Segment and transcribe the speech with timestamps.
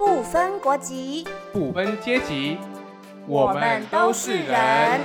[0.00, 2.56] 不分国籍，不分阶级，
[3.26, 4.98] 我们都是人。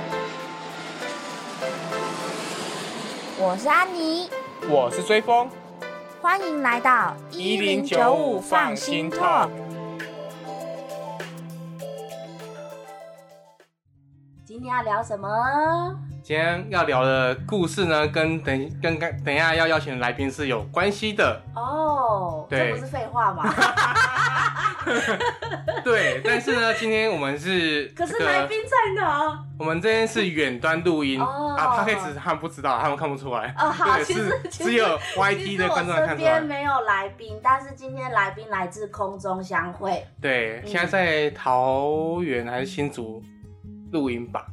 [3.38, 4.30] 我是安妮，
[4.70, 5.50] 我是追风，
[6.22, 9.50] 欢迎来到一零九五放心 talk。
[14.46, 15.28] 今天要聊什么？
[16.22, 21.42] 今天要聊的故事呢，跟等跟刚等一下要邀请的来宾是有关系的。
[21.54, 23.44] 哦，这对不是废话吗？
[25.84, 29.44] 对，但是呢，今天我们是 可是这个来宾在哪？
[29.58, 33.54] 我们这边是远端录音哦啊 p d c a 他们不知道，他们看不出来。
[33.58, 36.42] 哦，好，其实只有 YT 的观众才看身出来边。
[36.44, 43.22] 没有来宾，但是今天来宾来自空中相会对，嗯现在在桃园还是新竹
[43.92, 44.46] 录音吧？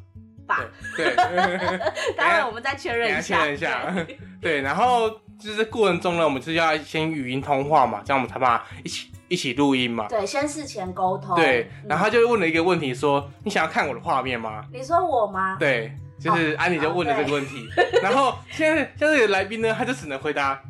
[0.47, 0.59] 吧？
[0.95, 1.79] 对，对
[2.15, 4.15] 当然， 我们再确认一下，等一下确认一下。
[4.41, 5.09] 对，然后
[5.39, 10.07] 就是过程中呢，我们就是要先语音通话嘛，这样我们才把一起一起录音嘛。
[10.07, 11.35] 对，先事前沟通。
[11.35, 17.67] 对，嗯然后他就问了一个问题，说：“你想要看我的画面吗你说我吗？？”对，就是安妮就问了这个问题。
[18.01, 20.61] 然后现在现在这个来宾呢，他就只能回答，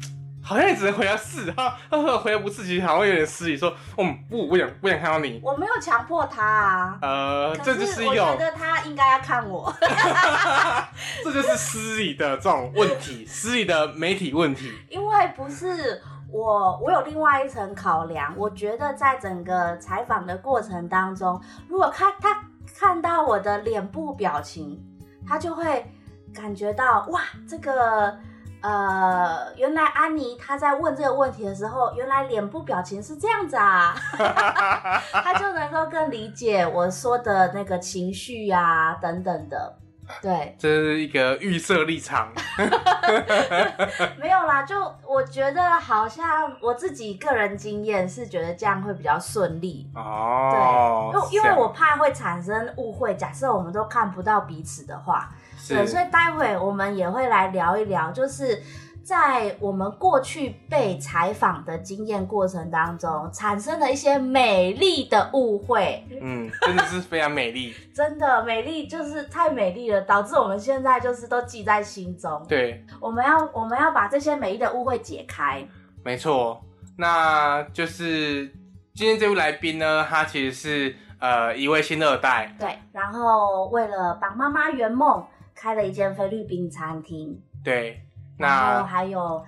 [0.41, 1.51] 好像也只能回答是。
[1.51, 5.41] 他他说回答不是，其实好像有点失礼，说：“嗯，不，不想不想看到你。
[5.43, 6.97] 我没有强迫他啊”。
[7.03, 9.73] 呃，可这就是一种，我觉得他应该要看我。
[11.23, 14.71] 这就是失礼的这种问题，失礼的媒体问题。
[14.89, 16.01] 因为不是
[16.33, 18.33] 我，我有另外一层考量。
[18.35, 21.39] 我觉得在整个采访的过程当中，
[21.69, 22.43] 如果看他
[22.75, 24.83] 看到我的脸部表情，
[25.27, 25.85] 他就会
[26.33, 28.17] 感觉到哇，这个
[28.61, 33.93] 呃，原来安妮她在问这个问题的时候，原来脸部表情是这样子啊，
[35.13, 39.77] 他就能够更理解我说的那个情绪啊等等的。
[40.21, 42.31] 对，这是一个预设立场。
[44.19, 44.75] 没有啦，就
[45.07, 49.89] 我觉得好像我自己个人经验是觉得这样会比较顺利。
[49.95, 55.29] 哦，对，因为因为我怕会产生误会，假设我们都看不到彼此的话，
[55.67, 58.61] 对，是所以待会我们也会来聊一聊，就是
[59.03, 66.03] 在我们过去被采访的经验过程当中，产生了一些美丽的误会。
[66.21, 67.73] 嗯，真的是非常美丽。
[67.93, 72.43] 真的美丽就是太美丽了，导致我们现在就是都记在心中。
[72.47, 75.67] 对，我们要我们要把这些美丽的误会解开。
[76.03, 76.63] 没错。
[76.97, 78.47] 那就是
[78.93, 82.55] 今天这位来宾呢，他其实是呃一位新二代。
[82.59, 85.25] 对，然后为了帮妈妈圆梦，
[85.55, 87.99] 开了一间菲律宾餐厅，对，
[88.37, 89.43] 那还有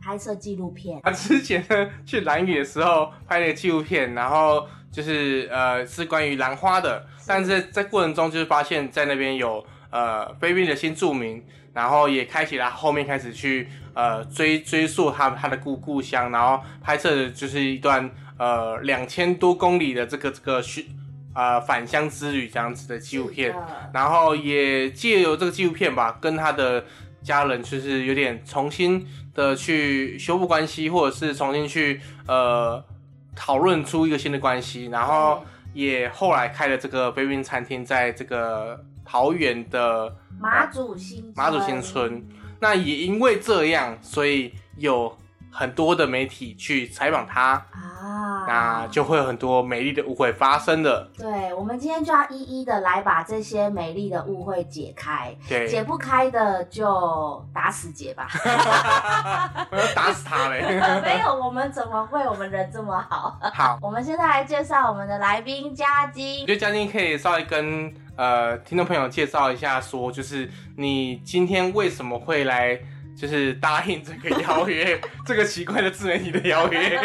[0.00, 1.00] 拍摄纪录片。
[1.02, 20.86] 他之前呢去蓝屿的时候拍了一个纪录片，然后就是呃是关于兰花的，但是在过程中就是发现，在那边有呃菲律宾的新住民，然后也开启了后面开始去呃追追溯他他的故故乡，然后拍摄的就是一段呃两千多公里的这个这个去
[21.34, 23.54] 呃返乡之旅这样子的纪录片
[23.92, 26.84] 然后也借由这个纪录片吧，跟他的
[27.22, 32.82] 家人就是有点重新的去修复关系，或者是重新去呃
[33.36, 42.24] 讨论出一个新的关系，然后也后来开了这个菲律宾餐厅，在这个桃园的马祖新马祖新村。
[42.60, 45.16] 那也因为这样，所以有
[45.50, 51.10] 很多的媒体去采访他，啊，那就会有很多美丽的误会发生的。
[51.18, 58.28] 对，我们今天就要一一的来把这些美丽的误会解开，对，解不开的就打死解吧。
[59.70, 60.62] 我要打死他嘞！
[61.02, 62.20] 没有，我们怎么会？
[62.26, 63.38] 我们人这么好。
[63.52, 66.54] 好， 我们现在来介绍我们的来宾嘉金我觉。
[66.54, 72.78] 得嘉靖可以稍微跟呃听众朋友介绍一下，说就是你今天为什么会来，
[73.20, 76.98] 就是答应这个邀约， 这个奇怪的自媒体的邀约，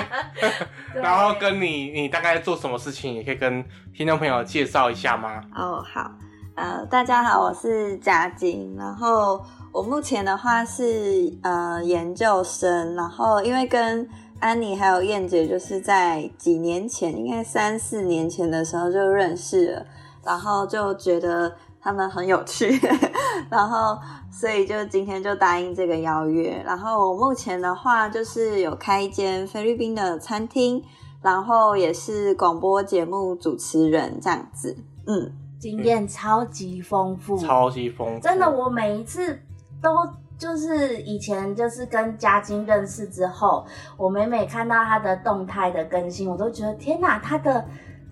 [0.96, 3.62] 然后跟你你大概做什么事情，也可以跟
[3.94, 5.44] 听众朋友介绍一下吗？
[5.54, 6.10] 哦，好，
[6.56, 9.44] 呃，大家好，我是嘉晶，然后
[9.74, 14.08] 我目前的话是呃研究生，然后因为跟
[14.40, 19.86] 安妮还有燕姐就是在几年前，应该三四年前的时候就认识了，
[20.24, 21.54] 然后就觉得
[21.86, 22.68] 他们很有趣，
[23.48, 23.96] 然后
[24.32, 30.84] 所以就今天就答应这个邀约，然后我目前的话就是有开一间菲律宾的餐厅，
[31.22, 35.32] 然后也是广播节目主持人这样子，嗯。
[35.58, 39.40] 经验超级丰富，超级丰富，真的，我每一次
[39.82, 39.90] 都
[40.38, 43.66] 就是以前就是跟嘉金认识之后，
[43.98, 47.66] 我每每看到他的动态的更新，我都觉得天哪，他的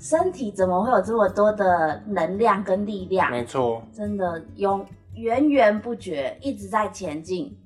[0.04, 3.32] 身体怎么会有这么多的能量跟力量？
[3.32, 4.86] 没错，真的永
[5.16, 7.58] 源源不绝，一直在前进。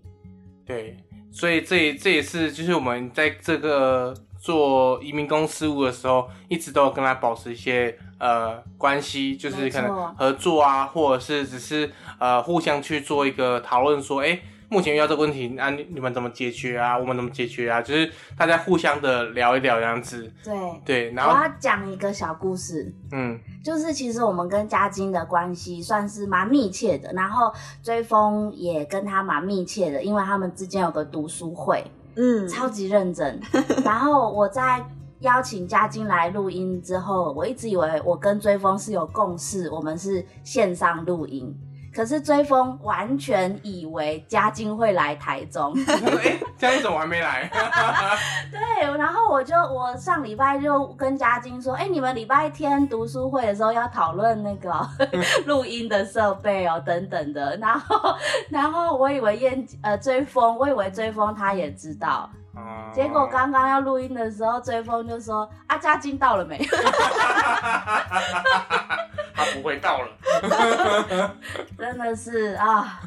[0.64, 0.96] 对，
[1.32, 16.98] 所以这这也是就是我们在这个做移民公事务的时候，一直都有跟他保持一些呃关系，就是可能合作啊，或者是只是呃互相去做一个讨论，说，哎、目前遇到这个问题，啊，你你们怎么解决啊？
[16.98, 17.82] 我们怎么解决啊？
[17.82, 20.54] 就是大家互相的聊一聊这样子，对，
[20.84, 22.94] 对，然后我要讲一个小故事。
[23.12, 27.54] 嗯就是其实我们跟嘉晶的关系算是蛮密切的，然后
[27.84, 31.84] 追风也跟他蛮密切的，因为他们之间有个读书会，
[32.16, 33.40] 嗯，超级认真。
[33.84, 34.86] 然后我在
[35.20, 41.54] 邀请嘉晶来录音之后，我一直以为我跟追风是有共识，我们是线上录音。
[41.98, 47.50] 可是追风完全以为嘉靖会来台中，他说，哎、这样怎么还没来？
[48.54, 48.60] 对，
[49.00, 54.88] 然后我就我上礼拜就跟嘉靖说，哎、你们礼拜天读书会的时候要讨论那个哦
[55.48, 57.58] 录音的设备哦，等等的。
[57.58, 58.16] 然后，
[58.52, 62.62] 然后我以为燕呃追风，我以为追风他也知道，哦
[62.94, 66.64] 结果刚刚要录音的时候，追风就说啊，嘉靖到了没？
[69.38, 71.36] 他不会到了，
[71.78, 73.00] 真的是啊，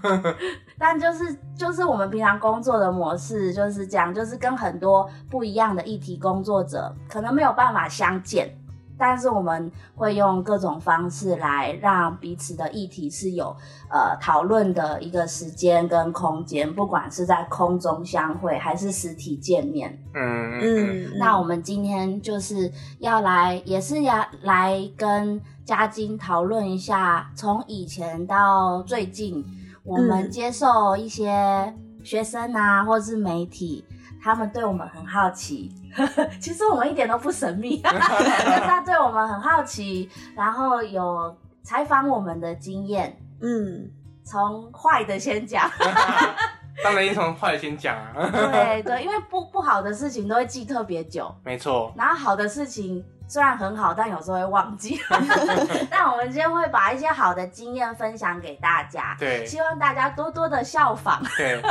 [0.79, 8.49] 但就是就是我们平常工作的模式就是这样，就是跟很多不一样的议题工作者可能没有办法相见，
[8.97, 13.47] 但是我们会用各种方式来让彼此的议题是有
[13.91, 20.01] 呃讨论的一个时间跟空间，不管是在空中相会还是实体见面。
[20.15, 21.13] 嗯嗯。
[21.19, 29.45] 那我们今天就是要来，也是要来跟嘉金讨论一下，从以前到最近，
[29.85, 31.73] 我们嗯接受一些
[32.03, 33.85] 学生啊，或是媒体，
[34.21, 35.73] 他们对我们很好奇。
[36.43, 41.33] 其实我们一点都不神秘， 他对我们很好奇，然后有
[41.63, 43.89] 采访我们的经验，嗯
[44.25, 45.71] 从坏的先讲。
[46.83, 51.33] 当然，也从坏的先讲啊，对对，因为不不好的事情都会记特别久。
[51.45, 55.01] 没错，然后好的事情虽然很好，但有时候会忘记。
[55.89, 61.23] 但我们今天会把一些好的经验分享给大家，对希望大家多多的效仿。
[61.37, 61.63] 对，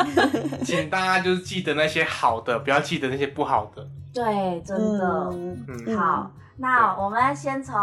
[0.64, 3.86] 请大家就是记得那些好的，不要记得那些不好的。
[4.14, 5.06] 对，真的。
[5.34, 7.76] 嗯嗯，好，那我们先从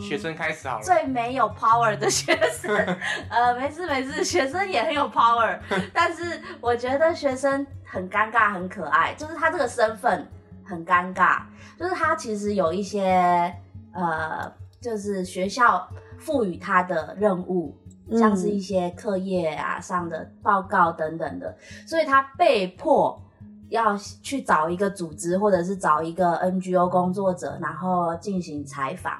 [0.00, 0.82] 学生开始好了。
[0.82, 2.74] 最没有 power 的学生，
[3.28, 5.58] 呃，没事没事，学生也很有 power，
[5.92, 10.26] 但是我觉得学生很尴尬，很可爱，就是他这个身份
[10.64, 11.40] 很尴尬，
[11.78, 13.54] 就是他其实有一些
[13.92, 15.88] 呃，就是学校
[16.18, 17.76] 赋予他的任务，
[18.10, 23.20] 嗯像是一些课业啊上的报告等等的，所以他被迫
[23.68, 29.12] 要去找一个组织或者是找一个 NGO 工作者，然后进行采访。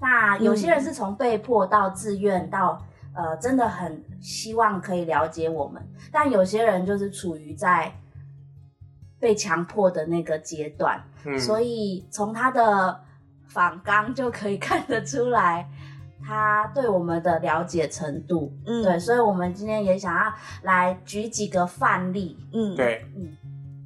[0.00, 2.82] 那有些人是从被迫到自愿到
[3.14, 5.80] 呃，真的很希望可以了解我们，
[6.10, 7.92] 但有些人就是处于在
[9.22, 13.00] 被强迫的那个阶段，嗯，所以从他的
[13.46, 15.68] 访纲就可以 看得出来。
[16.24, 20.32] 他对我们的了解程度，嗯对，所以我们今天也想要
[20.62, 23.36] 来举几个范例，嗯，对嗯。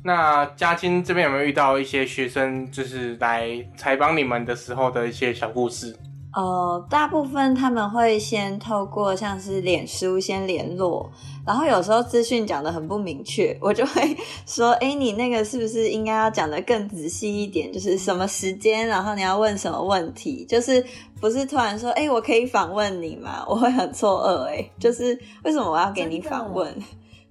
[0.05, 5.97] 那嘉欣这边有没有遇到一些学生，就是来采访你们的时候的一些小故事？
[6.37, 11.11] 呃，大部分他们会先透过像是脸书先联络，
[11.47, 17.73] 然后有时候资讯讲的很不明确，我就会说，哎，你那个是不是应该要讲的更仔细一点？
[17.73, 20.85] 就是什么时间，然后你要问什么问题，就是
[21.23, 23.43] 不是突然说，哎，我可以访问你吗？
[23.49, 26.71] 我会很错愕，哎，就是为什么我要给你访问？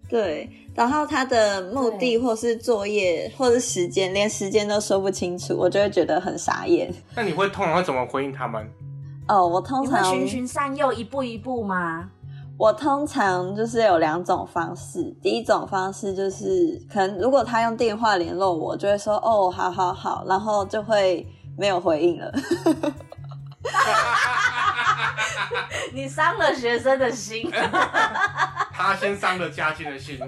[0.10, 6.92] 对，然后他的目的或是作业或是时间，连时间都说不清楚，我就会觉得很傻眼。
[7.16, 8.68] 那你会通常会怎么回应他们？
[9.28, 12.10] 哦，我通常循循善诱，一步一步吗？
[12.58, 21.28] 我通常就是有两种方式，第一种方式就是可能如果他用电话联络我，就会说哦，好好好，然后就会
[21.58, 22.32] 没有回应了。
[25.96, 27.50] 你伤了学生的心，
[28.74, 30.20] 他先伤了嘉欣的心，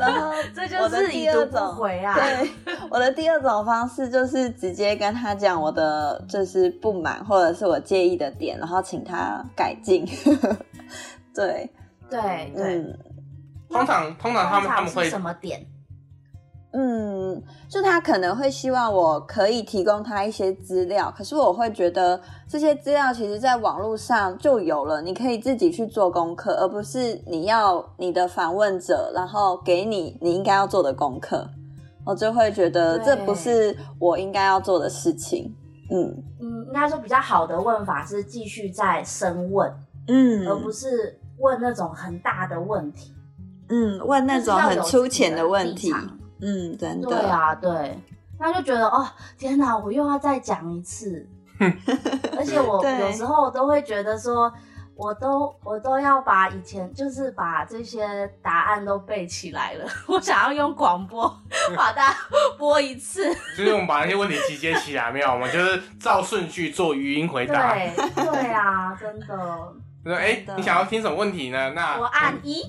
[0.00, 2.12] 然后这就是第二种回啊！
[2.14, 2.50] 对，
[2.90, 10.04] 我的第二种方式就是直接跟他讲我的就是不满或者是我介意的点，然后请他改进。
[11.32, 11.70] 对，
[12.10, 12.98] 对对，嗯
[13.70, 15.64] 通常通常他们他们会什么点？
[16.78, 31.48] 嗯，就他可能会希望我可以提供他一些资料，可是我会觉得这些资料其实在网络上就有了，你可以自己去做功课，而不是你要你的访问者然后给你你应该要做的功课，
[32.04, 35.56] 我就会觉得这不是我应该要做的事情。
[35.90, 36.22] 嗯。
[36.42, 39.72] 嗯，应该说比较好的问法是继续再深问，
[40.08, 40.46] 嗯。
[40.46, 43.14] 而不是问那种很大的问题，
[43.70, 45.90] 嗯，问那种很粗浅的问题
[46.40, 47.98] 嗯，真的，对啊，对。
[48.38, 51.26] 那就觉得哦，天哪，我又要再讲一次，
[52.36, 54.52] 而且我有时候都会觉得说，
[54.94, 61.26] 我都我都要把以前就是把这些答案都背起来了， 我想要用广播
[61.74, 62.14] 把它
[62.58, 67.72] 播一次，就是我们把那些问题集结起来，没有，我们就是照顺序做语音回答。
[67.72, 69.34] 对对啊，真的，就
[70.10, 71.72] 说哎你想要听什么问题呢？
[71.74, 72.62] 那我按一，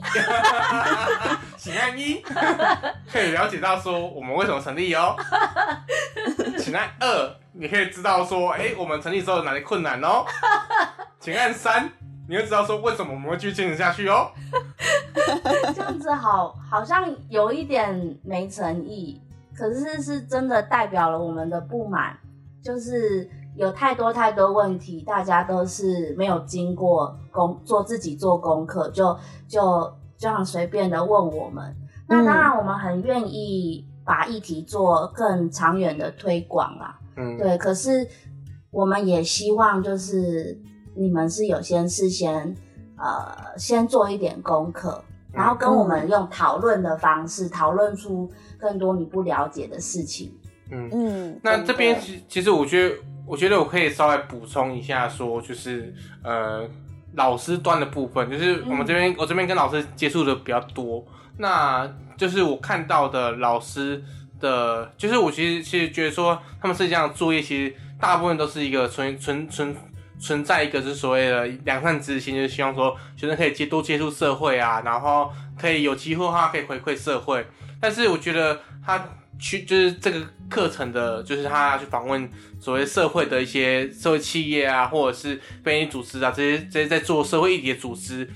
[1.58, 2.24] 请按一，
[3.12, 5.16] 可以了解到说我们为什么成立哦。
[6.58, 10.26] 请按二，你可以知道说，哎、我们成立之后有哪些困难哦。
[11.20, 11.90] 请按三，
[12.28, 14.32] 你会知道说为什么我们会继续坚持下去哦。
[15.76, 19.22] 这样子好好像有一点没诚意，
[19.56, 22.18] 可是是真的代表了我们的不满，
[22.64, 31.76] 就是有太多太多问题，大家都是没有经过功做自己做功课，就就这样随便的问我们。
[32.08, 37.00] 那当然，我们很愿意把议题做更长远的推广啦。
[37.18, 38.08] 嗯，对，可是
[38.72, 40.58] 我们也希望就是
[40.96, 42.56] 你们是有先事先
[42.98, 50.32] 呃先做一点功课，然后跟我们用讨论的方式讨论出更多你不了解的事情。
[50.72, 50.90] 嗯。
[50.94, 52.96] 嗯，那这边其其实我觉得，
[53.28, 55.94] 我觉得我可以稍微补充一下，说就是
[56.24, 56.66] 呃
[57.16, 61.06] 老师端的部分，就是我们这边、我这边跟老师接触的比较多，
[61.38, 64.02] 那就是我看到的老师
[64.40, 69.76] 的，就是我其实其实觉得说他们是这样的作业，其实大部分都是一个存存存
[70.20, 77.46] 存在一个就是所谓的良善之心，就是希望说学生可以接多接触社会啊，然后可以有机会的话可以回馈社会。
[77.80, 79.04] 但是我觉得他
[79.40, 82.30] 去就是这个课程的，就是他要去访问
[82.60, 88.28] 所谓社会的一些社会企业啊，或者是非营利组织啊，这些这些在做社会议题的组织，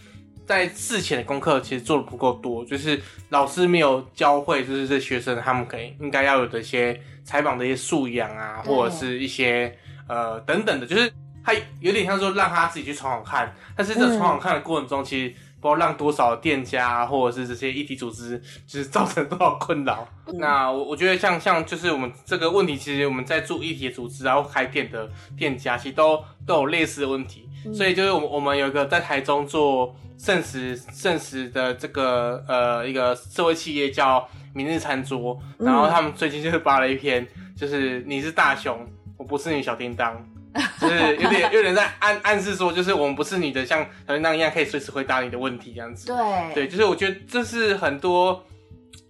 [0.46, 9.76] 在事前的功课其实做的不够多，就是老师没有教会，就是这学生他们可以应该要有的一些采访的一些素养啊，或者是一些
[10.08, 11.12] 呃等等的，就是
[11.44, 20.08] 他有点像说让他自己去闯闯看，但是这闯闯看的过程中，其实不知道让多少店家啊或者是这些议题组织，就是造成多少困扰。
[20.34, 27.48] 那我我觉得像像就是我们这个问题，其实我们在做议题的组织，然后开店的店家，其实都都有类似的问题。
[27.72, 38.84] 所以就是我们我们有一个在台中做盛食盛食的这个呃一个社会企业叫明日餐桌，然后他们最近就是发了一篇，就是你是大熊，
[39.16, 40.26] 我不是你小叮当。
[40.82, 46.08] 就是有点有点在暗暗示说，就是我们不是你的像小叮当一样可以随时回答你的问题这样子。
[46.08, 48.44] 对对，就是我觉得这是很多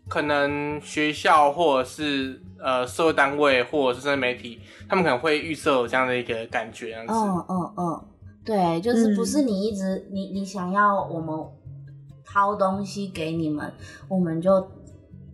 [0.07, 7.13] 可能学校或者是呃社会单位或者是媒体，他们可能会预设有这样的一个感觉，这样子。
[7.13, 8.05] 嗯嗯嗯，
[8.45, 11.36] 对，就是不是你一直、你你想要我们
[12.24, 13.74] 掏东西给你们，
[14.07, 14.69] 我们就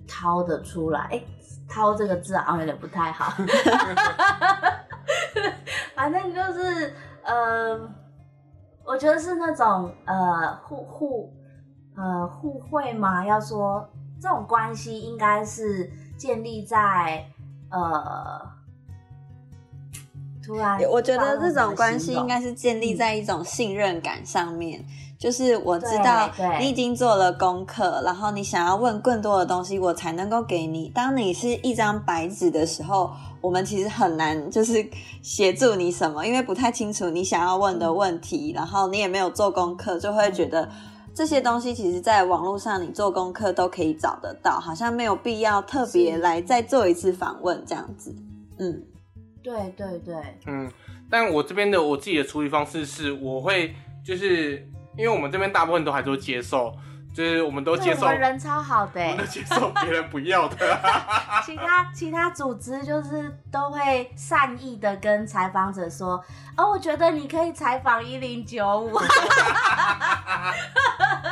[0.07, 1.01] 掏得出来。
[1.11, 1.21] 哎，
[1.67, 3.33] 掏这个字好像有点不太好，
[5.95, 7.79] 反正就是呃，
[8.83, 11.33] 我觉得是那种呃互互
[11.95, 13.87] 呃互惠嘛，要说
[14.21, 17.25] 这种关系应该是建立在
[17.69, 18.55] 呃。
[20.45, 24.81] 突然，我觉得这种关系应该是建立在一种信任感上面。
[25.19, 30.89] 就是我知道你已经做了功课，然后你想要问更多的东西，我才能够给你。
[30.89, 34.87] 当你是一张白纸的时候，我们其实很难就是
[35.21, 40.69] 协助你什么，因为不太清楚你想要问的问题，然后你也没有做功课，就会觉得
[41.15, 48.15] 这些东西其实在网络上你做功课都可以找得到，好像没有必要特别来再做一次访问这样子。
[48.59, 48.83] 嗯
[49.43, 50.69] 对对对，嗯，
[51.09, 53.73] 但我这边的我自己的处理方式是，我会
[54.05, 56.75] 就是因为我们这边大部分都还都接受，
[57.13, 60.57] 就是我们都接受，我们人超好的欸我们都接受别人不要的。
[61.45, 66.21] 其他其他组织就是都会善意的跟采访者说，
[66.57, 68.97] 哦，我觉得你可以采访一零九五，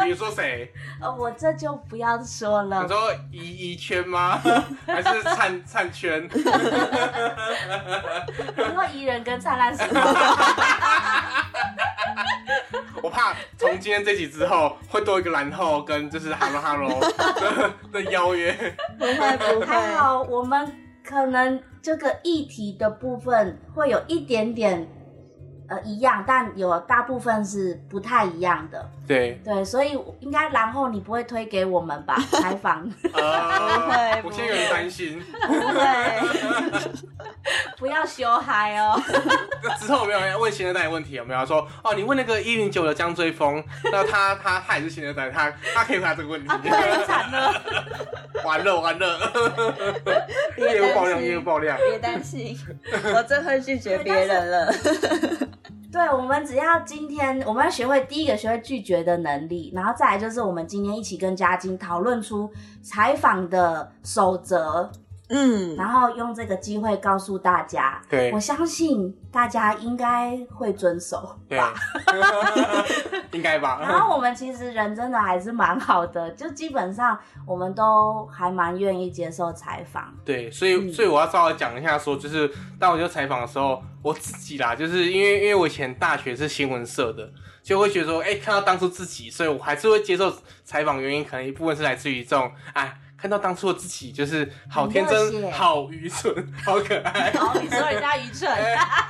[0.03, 0.71] 比如说谁？
[1.01, 2.87] 呃， 我这就不要说了你。
[2.87, 4.39] 说宜宜圈吗？
[4.85, 6.29] 还是灿灿圈？
[6.31, 6.43] 你
[8.73, 10.15] 说宜人跟灿烂时光，
[13.05, 18.51] 我怕从今天这集之后，会多一个然后跟就是 hello hello 的的邀约。
[18.97, 24.87] 不会不会，还好我们可能这个议题的部分会有一点点
[25.67, 28.89] 呃一样，但有大部分是不太一样的。
[29.07, 32.17] 对，对，所以应该然后你不会推给我们吧？
[32.31, 32.91] 采访。
[33.13, 35.23] 呃，不会我现在有点担心。
[35.45, 36.95] 不会。
[37.77, 38.99] 不要羞嗨哦。
[39.79, 41.13] 之后有没有人问新二代的问题？
[41.13, 41.93] 有没有说哦？
[41.93, 46.47] 你问那个一零九的江追风，那他他他也是新二代，他他可以回答这个问题。
[46.49, 47.61] 啊，对，惨了。
[48.43, 49.31] 完了完了，
[50.55, 51.77] 别业务爆量，业务爆量。
[51.77, 52.57] 别担心，
[53.13, 54.73] 我真会拒绝别人了。
[55.95, 64.91] 对，我们只要今天我们要学会第一个学会拒绝的能力，然后再来就是我们今天一起跟嘉晶讨论出采访的守则，
[65.29, 71.73] 嗯，然后用这个机会告诉大家，对我相信大家应该会遵守对吧。
[73.31, 73.79] 应该吧。
[73.83, 80.13] 然后我们其实人真的还是蛮好的，就基本上我们都还蛮愿意接受采访。
[80.23, 87.29] 对，所以所以我要稍微讲一下说就是当我接受采访的时候，我自己啦，就是因为因为我以前大学是新闻社的，
[87.63, 90.31] 就会觉得说，哎、看到当初自己，所以我还是会接受
[90.63, 96.31] 采访，原因可能一部分是来自于这种，哎，看到当初的自己就是好天真、好愚蠢、
[96.63, 97.31] 好可爱。
[97.33, 98.47] 然后你说人家愚蠢，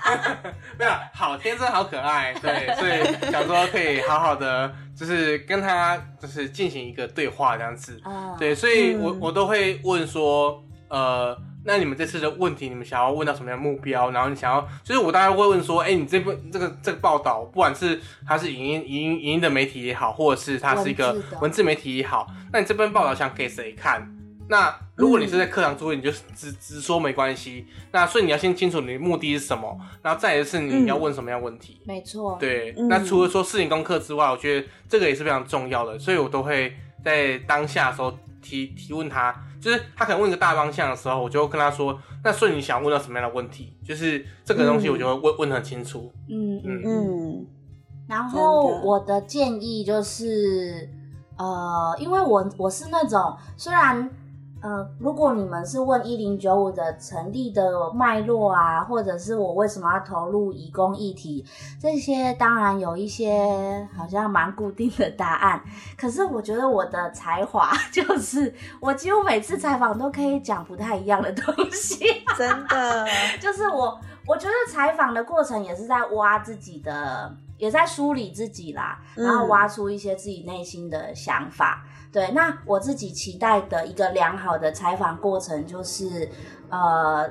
[0.80, 14.12] 没有，好天真，好可爱，对， 所以想说可以好好的，就是跟他就是进行一个对话这样子，哦，对，所以我嗯我都会问说，呃，那你们这次的问题，你们想要问到什么样的目标？
[14.12, 24.12] 然后你想要，就是我大概会问说，哎、你这部这个这个报道，不管是它是影音影音影音的媒体也好，或者是它是一个文字媒体也好，那你这篇报道想给谁看？
[24.48, 27.66] 那如果你是在课堂作业，你就直直说没关系。
[27.92, 31.82] 那所以你要先清楚你的目的是什么，然后再来是你要问什么样的问题。
[31.84, 43.76] 没错，对，嗯那除了说事情功课之外，我觉得这个也是非常重要的，所以我都会在当下的时候提提问他，就是他可能问一个大方向的时候，我就会跟他说，那所以你想问到什么样的问题？
[43.84, 46.12] 就是这个东西，我就会问、问得很清楚。
[46.30, 46.86] 嗯嗯嗯。
[46.86, 47.48] 嗯
[48.08, 50.88] 然后我的建议就是，
[51.36, 54.08] 呃，因为我我是那种虽然。
[54.62, 61.46] 呃，如果你们是问一零九五的成立的脉络啊，或者是我为什么要投入移工议题，
[61.80, 65.62] 这些当然有一些好像蛮固定的答案。
[65.96, 72.04] 可是我觉得我的才华 就是，我几乎每次采访都可以讲不太一样的东西。
[72.36, 73.06] 真的，
[73.40, 81.84] 就是我，我觉得采访的过程也是在挖自己的，也在梳理自己啦，嗯然后挖出一些自己内心的想法。
[82.16, 86.30] 对，那我自己期待的一个良好的采访过程，就是
[86.70, 87.30] 呃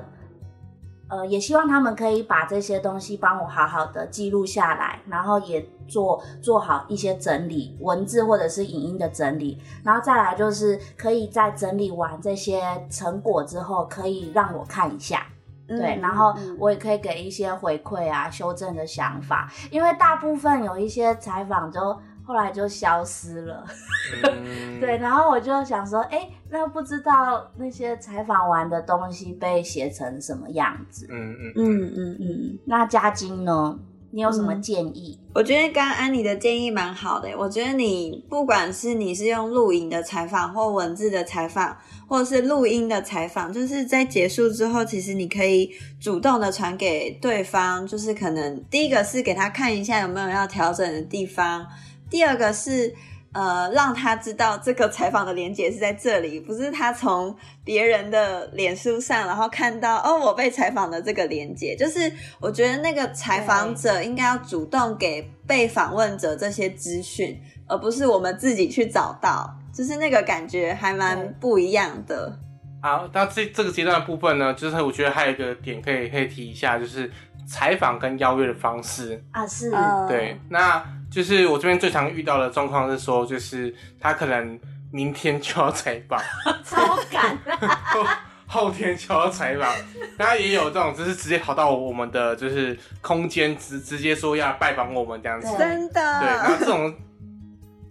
[1.09, 15.25] 呃，也希望他们可以把这些东西帮我好好的记录下来，然后也做做好一些整理，文字或者是影音的整理，然后再来就是可以在整理完这些成果之后，可以让我看一下。
[15.67, 23.63] 对，嗯然后嗯我也可以给一些回馈啊、修正的想法，因为大部分有一些采访就后来就消失了，
[24.25, 31.07] 嗯，对，然后我就想说，哎，那不知道那些采访完的东西被写成什么样子？
[31.11, 32.19] 嗯嗯嗯嗯嗯。
[32.19, 33.79] 嗯，那嘉晶呢？
[34.11, 35.19] 你有什么嗯建议？
[35.33, 37.27] 我觉得刚刚安妮的建议蛮好的。
[37.37, 41.75] 我觉得你不管是你是用录影的采访，或文字的采访，
[42.07, 51.67] 或者是录音的采访，就是在结束之后，其实你可以主动的传给对方，就是可能第一个是给他看一下有没有要调整的地方，
[52.09, 52.93] 第二个是
[53.33, 72.39] 呃让他知道这个采访的连接是在这里，不是他从别人的脸书上然后看到哦我被采访的这个连接，就是我觉得那个采访者应该要主动给被访问者这些资讯，而不是我们自己去找到，就是那个感觉还蛮不一样的。
[72.81, 77.11] 好，那这这个阶段的部分呢，就是我觉得还有一个点可以可以提一下，就是
[77.47, 79.23] 采访跟邀约的方式。
[79.31, 84.59] 啊，是，嗯对，那就是我这边最常遇到的状况是说，就是他可能
[84.91, 86.19] 明天就要采访，
[86.63, 87.37] 超赶，
[87.85, 88.05] 后
[88.47, 89.71] 后天就要采访，
[90.17, 95.57] 然后也有这种就是直接跑到我们的就是空间直直接说要拜访我们这样子，对。
[95.57, 96.93] 对，真的，然后这种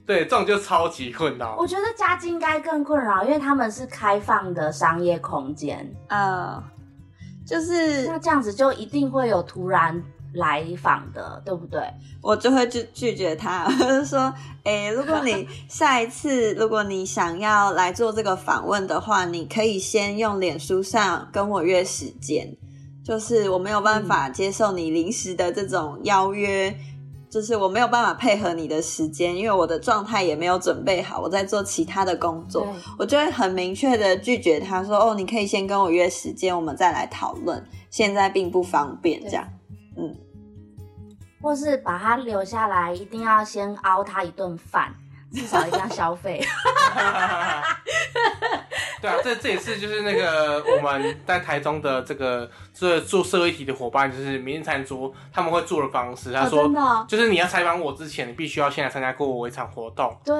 [0.06, 1.56] 对这种就超级困扰。
[1.58, 6.62] 我，觉得家境应该更困扰，因为他们是开放的商业空间，呃，
[7.46, 10.02] 就是那这样子就一定会有突然
[10.34, 11.80] 来访的，对不对？
[12.22, 14.32] 我就会拒拒绝他，我 就说，
[14.64, 22.56] 诶，如果你 下一次如果你想要来做这个访问的话，你可以先用脸书上跟我约时间，
[23.04, 26.74] 就是我没有办法接受你临时的这种邀约。
[27.34, 32.64] 就是我没有办法配合你的时间，因为我的状态也没有准备好，我在做其他的工作，
[32.96, 39.44] 我就会很明确的拒绝他说：“哦，你可以先跟我约时间，我们再来讨论，现在并不方便。”这样，
[39.96, 40.14] 嗯，
[41.42, 44.94] 或是把他留下来，一定要先熬他一顿饭，
[45.32, 46.40] 至少一定要消费。
[49.04, 56.32] 对啊，这这也是就是那个我们在台中的这个做做社会题的伙伴，就是明日餐桌他们会做的方式。
[56.32, 60.34] 他哦说，就是你要采访我之前，你必须要先来参加过我一场活动，对，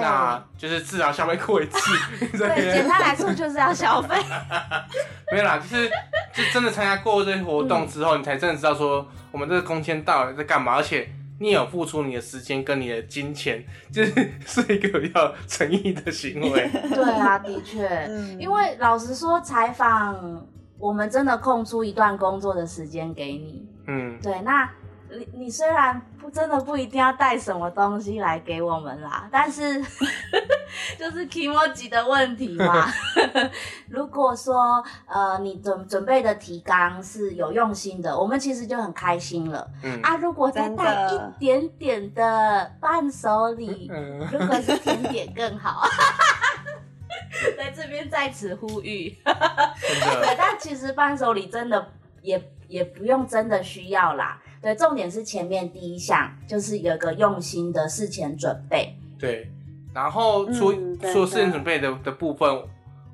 [0.00, 1.78] 那就是至少消费过一次。
[2.36, 4.16] 对，简单来说就是要消费。
[5.30, 5.88] 没有啦，就是
[6.34, 11.08] 就真的参加过这些活动之后，你才真的知道说我们这个空间到底在干嘛，而且。
[11.40, 16.68] 你有付出你的时间跟你的金钱，就是 是一个比较诚意的行为。
[16.92, 20.46] 对啊，的确，嗯因为老实说，采访
[20.78, 23.66] 我们真的空出一段工作的时间给你。
[23.86, 24.68] 嗯，对，那
[25.10, 29.80] 你你虽然不真的不一定要带什么东西来给我们啦，但是
[30.98, 32.86] 就是 i m o j i 的问题嘛。
[33.88, 39.66] 如果说呃你准准备的提纲是有用心的，我们其实就很开心了。
[39.82, 45.88] 嗯啊，如果再真带一点点的伴手礼，嗯如果是甜点 更好。
[47.56, 49.34] 在这边在此呼吁，真
[50.20, 51.92] 对的，，但其实伴手礼真的
[52.22, 54.40] 也也不用真的需要啦。
[54.60, 58.96] 对，重点是前面第一项就是有一个用心的事前准备。
[59.18, 59.50] 对。
[59.94, 62.62] 然后除嗯除了事前准备的的部分，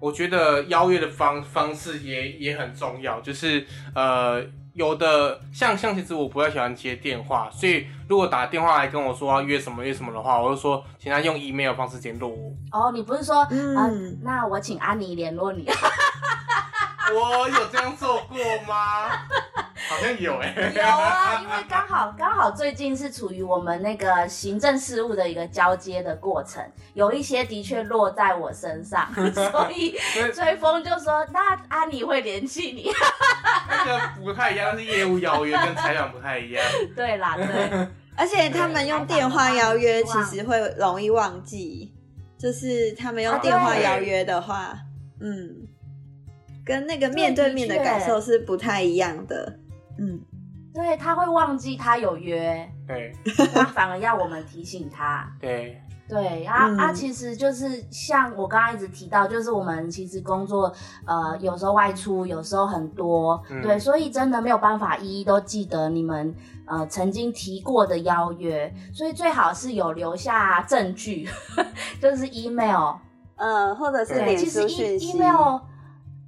[0.00, 4.44] 我觉得邀约的方方式也也很重要，就是呃。
[4.74, 12.52] 有的像像其实我不太喜欢接电话，所以如果打电话来跟我说要约什么约什么的话，我就说请他用 email 方式联络我。
[12.72, 15.64] 哦，你不是说，嗯、嗯那我请安妮联络你。
[17.14, 19.11] 我有这样做过吗？
[19.88, 26.62] 好像有哎、有啊，因为刚好刚好最近是处于我们那个行政事务的一个交接的过程，
[26.94, 29.94] 有一些的确落在我身上， 所以
[30.33, 32.90] 追风就说，那安妮会联系你。
[33.68, 36.64] 那个不太一样，是业务邀约跟采访不太一样。
[36.97, 41.92] 对啦，对， 而且他们用电话邀约，其实会容易忘记。
[42.37, 44.77] 就是他们用电话邀约的话，
[45.18, 45.66] 嗯，
[46.62, 49.59] 跟那个面对面的感受是不太一样的。
[49.98, 50.20] 嗯，
[50.74, 53.12] 对他会忘记他有约，对。
[53.52, 55.30] 他反而要我们提醒他。
[55.40, 56.76] 对，对啊、嗯。
[56.78, 60.72] 啊，其实就是像我刚刚一直提到，就是我们其实工作
[61.07, 63.62] 呃有时候外出，有时候很多，嗯。
[63.62, 66.35] 对，所以真的没有办法一一都记得你们
[66.66, 71.28] 呃曾经提过的邀约，所以最好是有留下证据，
[72.02, 72.96] 就是 email，
[73.37, 75.61] 呃，或者是其实书 e 讯息，email。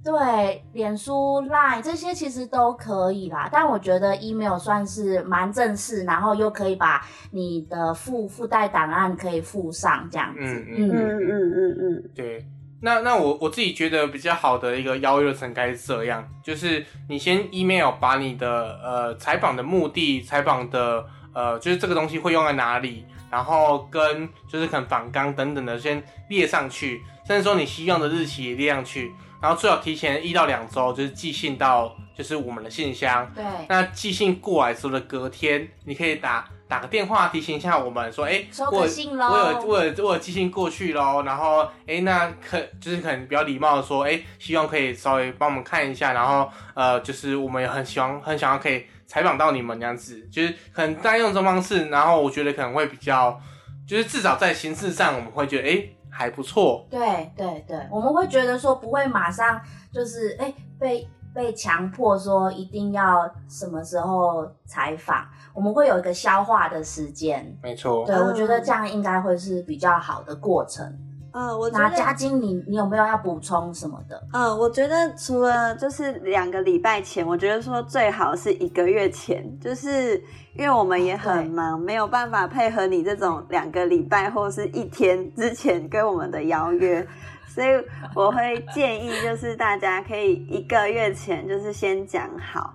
[0.07, 10.39] 对，脸书、Line 这些其实都可以啦，但我觉得 email 算是蛮正式，然后又可以把你的附附带档案可以附上这样子。
[10.39, 12.45] 嗯嗯嗯嗯嗯，对。
[12.79, 41.23] 那那我我自己觉得比较好的一个邀约程该是这样，就是你先 email 把你的呃采访的目的、采访的呃就是这个东西会用在哪里，然后跟就是可能访纲等等的先列上去，甚至说你希望的日期也列上去，然后最好提前一到两周就是寄信到就是我们的信箱，对，那寄信过来之后的隔天，你可以打打个电话提醒一下我们说，哎、收我有我有我有我有寄信过去喽。
[41.23, 46.11] 然后，哎、那可就是可能比较礼貌的说，哎、希望可以稍微帮我们看一下。
[46.13, 53.39] 然后，呃，就是我们也很希望很想要可以采访到你们这样子，就是可能大家用这种方式，然后我觉得可能会比较，
[53.87, 55.83] 就是至少在形式上我们会觉得，哎、
[56.17, 56.83] 还不错。
[56.89, 59.61] 对对对，我们会觉得说不会马上
[59.93, 67.55] 就是哎、被被强迫说一定要什么时候采访，我们会有一个消化的时间。
[67.61, 70.91] 没错，对，嗯我觉得这样应该会是比较好的过程。
[71.37, 74.19] 呃，我觉那得嘉晶，你你有没有要补充什么的？
[74.33, 80.17] 嗯，我觉得除了就是两个礼拜前，我觉得说最好是一个月前，就是
[80.55, 87.07] 因为我们也很对忙，没有办法配合你这种两个礼拜或是一天之前跟我们的邀约，
[87.47, 87.67] 所以
[88.15, 92.73] 我会建议就是大家可以一个月前就是先讲好，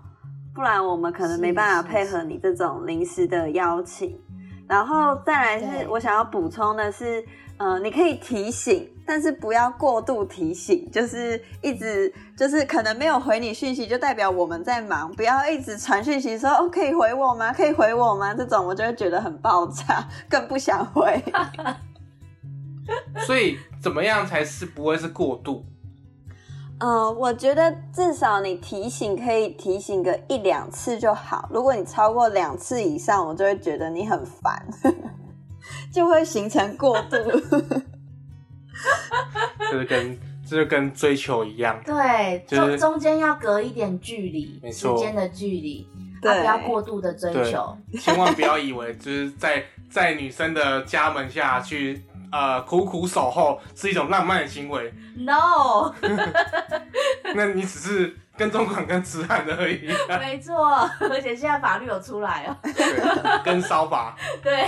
[0.55, 4.17] 不然我们可能没办法配合你这种临时的邀请。
[4.69, 7.23] 然后再来是我想要补充的是，
[7.59, 17.53] 呃，你可以提醒，但是不要过度提醒，就是一直就是可能没有回你讯息，就代表我们在忙，不要一直传讯息说哦可以回我吗？
[17.53, 18.35] 可以回我吗？
[18.35, 21.23] 这种我就会觉得很爆炸，更不想回。
[23.27, 25.65] 所以怎么样才是不会是过度？
[26.81, 31.49] 嗯，我觉得至少你提醒可以提醒个一两次就好。
[31.53, 34.67] 如果你超过两次以上，我就会觉得你很烦，
[35.93, 37.17] 就会形成过度。
[39.71, 45.87] 就是跟就是跟追求一样，对，就是中中间要隔一点距离，没错时间的距离，
[46.21, 47.79] 对啊，不要过度的追求。
[48.01, 55.95] 千万不要以为就是在在女生的家门下去呃苦苦守候是一种浪漫的行为，No，
[57.35, 59.87] 那你只是跟踪狂跟痴汉而已，
[60.19, 62.57] 没错，而且现在法律有出来哦。
[62.63, 64.17] 对，跟骚法。
[64.43, 64.67] 对，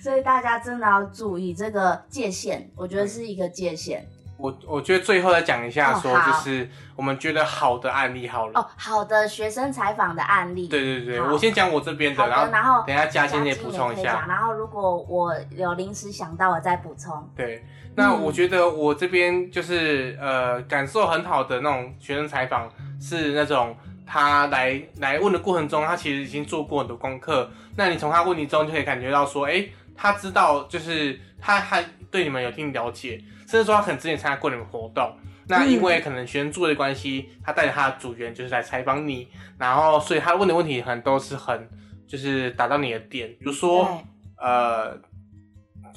[0.00, 4.06] 所以大家真的要注意这个界限，我觉得是一个界限。
[4.36, 8.60] 我我觉得最后再讲一下，说就是我们觉得好的案例好了。
[8.60, 10.66] 哦，好的学生采访的案例。
[10.66, 14.28] 对对对，我先讲我这边的，然后，然然后等一下嘉欣也嘉补充一下讲。
[14.28, 17.30] 然后如果我有临时想到，我再补充。
[17.36, 22.68] 对，那嗯我觉得我这边就是呃感受很好的那种学生采访，
[23.00, 27.48] 是那种他来来问的过程中，他其实已经做过很多功课。
[27.76, 29.64] 那你从他问题中就可以感觉到说，哎，
[29.96, 35.16] 他知道就是他他对你们有一定了解，甚至说他可能之前参加过你们活动。
[35.46, 39.28] 那因为可能学生助的关系，他带着他的组员就是来采访你，
[39.58, 41.68] 然后所以他问的问题可能都是很
[42.06, 44.02] 就是打到你的点，比如说
[44.38, 44.98] 呃，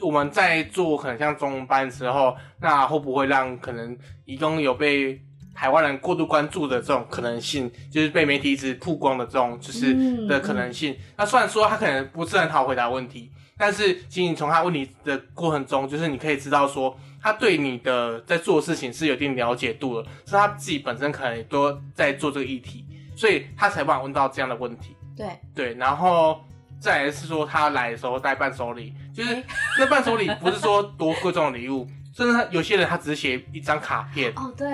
[0.01, 5.21] 我们在做可能像中文班的时候，那会不会让可能移工有被
[5.55, 10.93] 台湾人过度关注的这种可能性，就是被媒体一直曝光的这种就是嗯的可能性？
[11.15, 16.97] 那虽然说他可能不是很好回答问题，但是其实你从他问你的过程中，就是你可以知道说。
[17.19, 22.85] 他对你的在做的事情是有一定了解度的，是他自己本身可能也都在做这个议题，
[23.17, 24.95] 所以他才办法问到这样的问题。
[25.17, 26.39] 对，对，然后
[26.79, 29.43] 再来是说他来的时候带伴手礼，就是
[29.77, 34.67] 那伴手礼不是说多贵重的礼物，甚至他有些人他只是写一张卡片，哦对，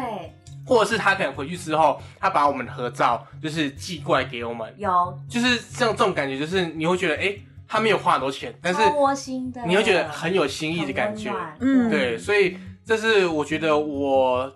[0.63, 11.31] 或者是他可能回去之后，他把我们的合照就是寄过来给我们，有，就是像这种感觉，就是你会觉得哎、诶他没有花很多钱，但是窝心的，你会觉得很有心意的感觉。
[11.59, 11.89] 嗯。
[11.89, 14.51] 对，所以这是我觉得我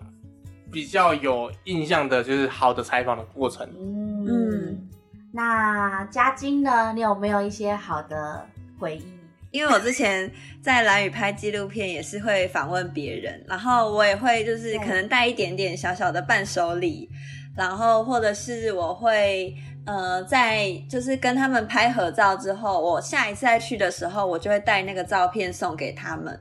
[0.70, 3.66] 比较有印象的，就是好的采访的过程。
[3.78, 4.26] 嗯。
[4.26, 4.88] 嗯。
[5.32, 6.92] 那嘉晶呢？
[6.94, 8.46] 你有没有一些好的
[8.78, 9.04] 回忆？
[9.50, 10.30] 因为我之前
[10.62, 17.08] 在蓝宇拍纪录片，也是会访问别人，然后我也会就是可能带一点点小小的伴手礼，
[17.56, 19.54] 然后或者是我会
[19.88, 26.38] 呃在就是跟他们拍合照之后，我下一次再去的时候，我就会带那个照片送给他们。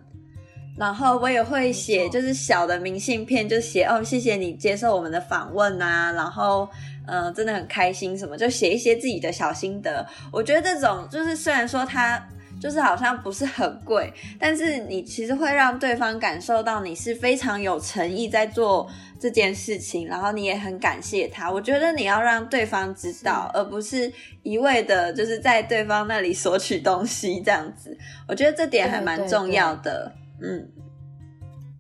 [0.78, 6.68] 然后我也会写，就是小的明信片，就写哦，谢谢你接受我们的访问啊，然后
[7.08, 10.06] 呃，真的很开心什么，就写一些自己的小心得。
[10.30, 12.22] 我觉得这种就是虽然说它
[12.62, 18.88] 就是好像不是很贵，但是你其实会让对方感受到你是非常有诚意在做
[19.20, 21.52] 这件事情，然后你也很感谢他。
[21.52, 24.12] 我觉得你要让对方知道，而不是
[24.44, 27.98] 一味的就是在对方那里索取东西这样子。
[28.28, 30.12] 我觉得这点还蛮重要的。
[30.42, 30.70] 嗯，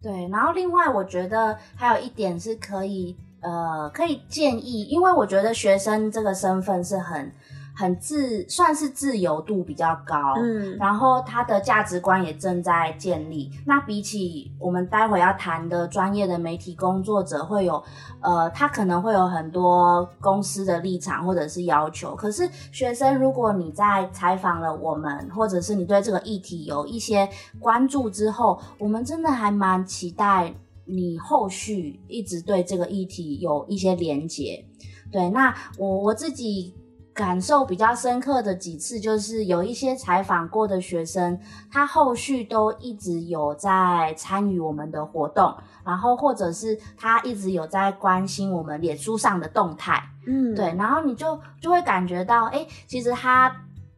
[0.01, 7.31] 对，然后另外我觉得还有一点是可以，呃，可以建议，因为我觉得学生这个身份是很
[7.77, 13.51] 很自，算是自由度比较高，嗯然后他的价值观也正在建立。
[13.67, 17.81] 那比起我们待会要谈的专业的媒体工作者，会有
[18.19, 22.15] 呃，他可能会有很多公司的立场或者是要求。
[22.15, 30.51] 可是学生，如果你在采访了我们，或者是你对这个议题有一些关注之后，我们真的还蛮期待
[30.85, 34.65] 你后续一直对这个议题有一些连结。
[35.11, 36.73] 对，那我我自己
[37.17, 41.39] 感受比较深刻的几次，就是有一些采访过的学生，
[41.71, 45.51] 他后续都一直有在参与我们的活动，
[45.83, 53.51] 然后或者是他一直有在关心我们脸书上的动态，嗯，对，然后你就就会感觉到，哎，其实他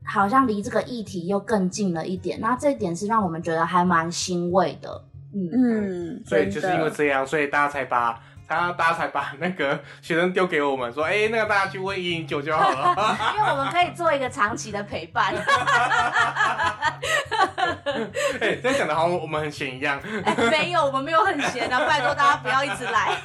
[0.05, 5.03] 好像离这个议题又更近了一点，那这一点是让我们觉得还蛮欣慰的，
[5.33, 5.49] 嗯。
[5.51, 8.17] 嗯，所以就是因为这样，所以大家才把。
[8.49, 12.95] 他大家才把那个学生丢给我们，说：“哎、那个大家去问一零九就好了。
[13.37, 15.33] 因为我们可以做一个长期的陪伴。
[18.41, 20.01] 哎、这样讲的好像我们很闲一样。
[20.25, 23.15] 哎没有，我们没有很闲啊，拜托大家不要一直来。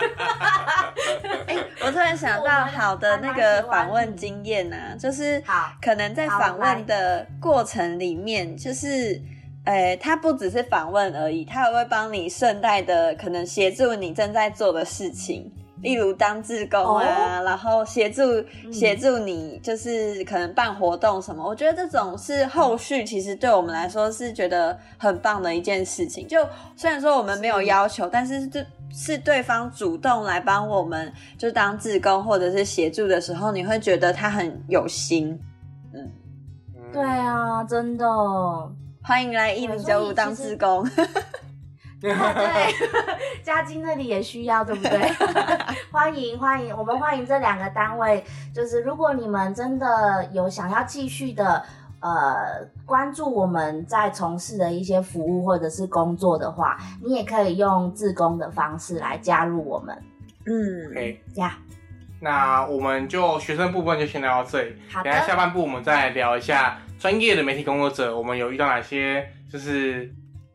[1.81, 5.43] 我突然想到好的那个访问经验啊，就是
[5.81, 9.23] 可能在访问的过程里面，就是。
[9.65, 15.51] 呃，他不只是访问而已，他还会帮你顺带的可能协助你正在做的事情，
[15.81, 18.23] 例如当志工啊，然后协助
[18.71, 21.43] 协助你就是可能办活动什么。
[21.43, 26.29] 我觉得这种是后续其实对我们来说是觉得很棒的一件事情。
[26.29, 26.47] 就
[26.77, 35.41] 虽然说我们没有要求，但是这是对方主动来帮我们，就当志工或者是协助的时候，你会觉得他很有心。
[35.95, 36.11] 嗯
[36.93, 38.05] 对啊，真的。
[39.07, 40.83] 欢迎来一零九五当志工。
[42.01, 42.13] 对，
[43.45, 44.99] 嘉金那里也需要，对不对？
[45.93, 48.25] 欢迎欢迎，我们欢迎这两个单位。
[48.55, 51.63] 就是如果你们真的有想要继续的。
[52.01, 59.97] 呃关注我们在从事的一些服务或者是工作的话，你也可以用自工的方式来加入我们。
[60.45, 61.57] 嗯，OK，呀、
[62.21, 64.77] 那我们就学生部分就先聊到这里。
[64.93, 70.11] 好等下下半部我们再来聊一下专业的媒体工作者，我们有遇到哪些就是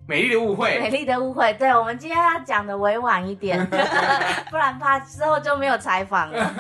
[0.08, 0.98] 美丽的误会美会。
[0.98, 3.64] 丽的误会，对我们今天要讲的委婉一点，
[4.50, 6.44] 不然怕之后就没有采访了。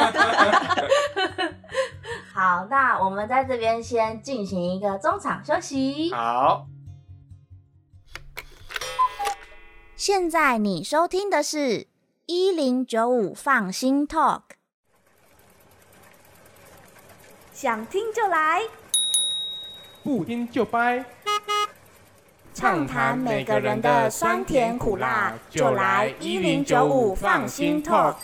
[2.32, 6.13] 好，那我们在这边先进行一个中场休息。
[6.13, 6.67] 好，
[9.95, 11.88] 现在你收听的是
[12.28, 14.43] 一零九五放心 Talk，
[17.52, 18.62] 想听就来，
[20.03, 21.03] 不听就掰，
[22.53, 28.15] 畅谈每个人的酸甜苦辣，就来一零九五放心 Talk。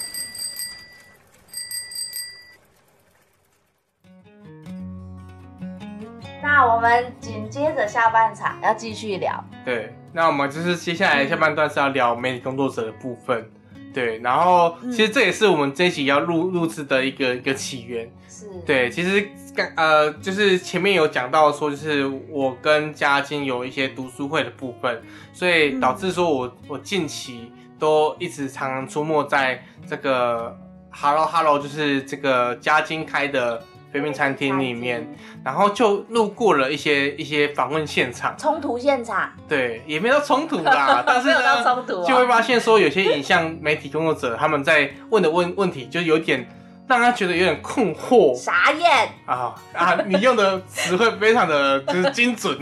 [6.42, 13.52] 那我们紧接着下半场要继续聊，对，那我们就是接下来下半段是要聊媒体工作者的部分。
[13.96, 18.12] 对，然后其实这也是我们这一集要录录制的一个一个起源。
[18.28, 30.54] 是，对，其实刚呃，就是前面有讲到说，就是我跟嘉金有一些读书会的部分，所以导致说我我近期都一直常常出没在这个
[30.92, 33.64] Hello Hello，就是这个嘉金开的
[33.96, 35.08] 飞宾餐厅里面，
[35.42, 46.46] 然后就路过了一些一些访问现场，冲突现场，对，也没有冲突啦， 但是没有到呢，冲突、哦，就会发现说有些影像媒体工作者他们在问的问问题，就有点
[46.90, 48.36] 让他觉得有点困惑。
[48.36, 49.10] 傻眼。
[49.26, 49.98] 啊啊！
[50.06, 52.54] 你用的词汇非常的 就是精准。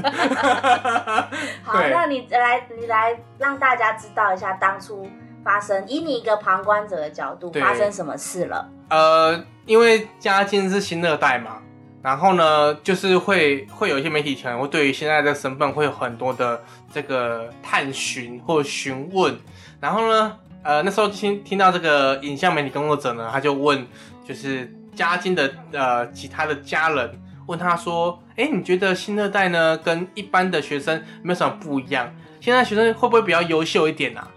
[1.64, 5.10] 好，那你来，你来让大家知道一下当初
[5.44, 8.70] 发生，以你一个旁观者的角度对发生什么事了？
[8.90, 11.58] 呃，因为嘉靖是新二代嘛，
[12.02, 16.62] 然后呢，就是会会有一些媒体可能会对于现在的身份会有很多的
[16.94, 19.36] 这个探寻或询问，
[19.80, 23.86] 然后呢，呃，那时候听听到这个影像媒体工作者呢，他就问，
[24.28, 32.14] 就是嘉靖的呃其他的家人问他说，哎，你觉得新二代呢跟一般的学生有没有什么不一样？
[32.40, 34.28] 现在学生会不会比较优秀一点啊？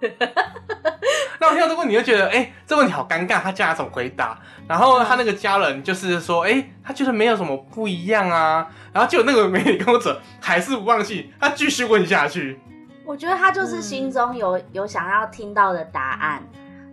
[1.38, 4.38] 那我听到这个问题就觉得，哎、这问题好尴尬，他家长怎么回答？
[4.68, 8.66] 然后他那个家人就是说，哎、他觉得没有什么不一样啊。
[8.92, 12.60] 然后结果那个媒体工作者还是不放弃，他继续问下去。
[13.04, 16.42] 我觉得他就是心中有、有想要听到的答案，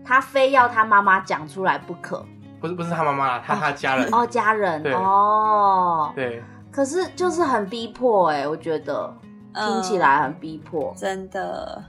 [0.06, 2.26] 他非要他妈妈讲出来不可。
[2.62, 4.08] 不是不是他妈妈啦，他他家人。
[4.14, 9.14] 哦，家人哦，对，可是就是很逼迫哎、我觉得
[9.54, 10.94] 听起来很逼迫。
[10.96, 11.84] 真的。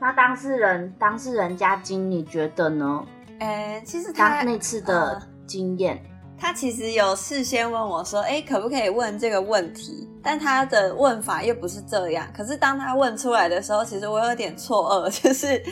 [0.00, 3.04] 那当事人当事人家金，你觉得呢？
[3.38, 6.02] 哎、其实他那次的呃经验，
[6.38, 12.26] 他其实有事先问我说：“哎、可不可以问这个问题？”但他的问法又不是这样。
[12.34, 15.62] 可是当他问出来的时候，其实我有点错愕， 就是，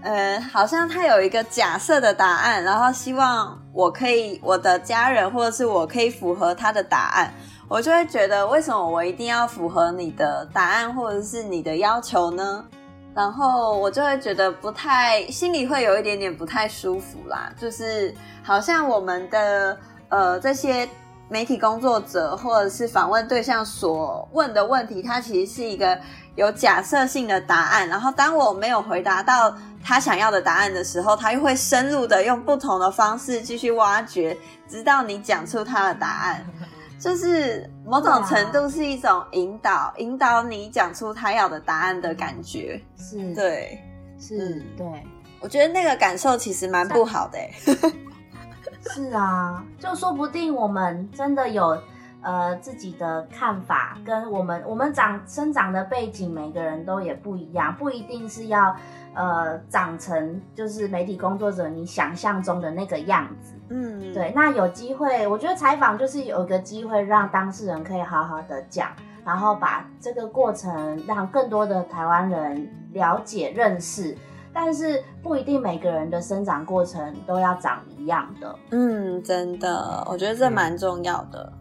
[0.00, 7.30] 呃，好像他有一个假设的答案，然后希望我可以，我的家人或者是我可以符合他的答案，
[7.68, 12.64] 我就会觉得为什么我一定要符合你的答案或者是你的要求呢？
[13.16, 19.74] 然后我就会觉得不太，心里会有一点点不太舒服啦，就是好像我们的
[20.10, 20.86] 呃这些
[21.30, 25.98] 媒体工作者或者是访问对象所问的问题，它其实是一个
[26.34, 34.36] 有假设性的答案，然后当我没有回答到他想要的答案的时候，他又会深入的用不同的方式继续挖掘，
[34.68, 36.44] 直到你讲出他的答案。
[36.98, 42.80] 就是某种程度是一种引导，引导你讲出他要的答案的感觉。
[42.96, 43.78] 是，，对，
[44.18, 44.86] 是，嗯对。
[45.38, 47.52] 我觉得那个感受其实蛮不好的、欸。
[48.88, 51.78] 是啊，就说不定我们真的有
[52.26, 58.74] 呃自己的看法，跟我们我们长生长的背景，每个人都也不一样，不一定是要
[59.14, 63.54] 呃长成就是媒体工作者你想象中的那个样子。
[63.68, 68.90] 嗯，对，那有机会，我觉得采访就是有一个机会让当事人可以好好的讲，
[69.24, 74.16] 然后把这个过程让更多的台湾人了解认识。
[74.52, 78.56] 但是不一定每个人的生长过程都要长一样的。
[78.70, 81.52] 嗯，真的，我觉得这蛮重要的。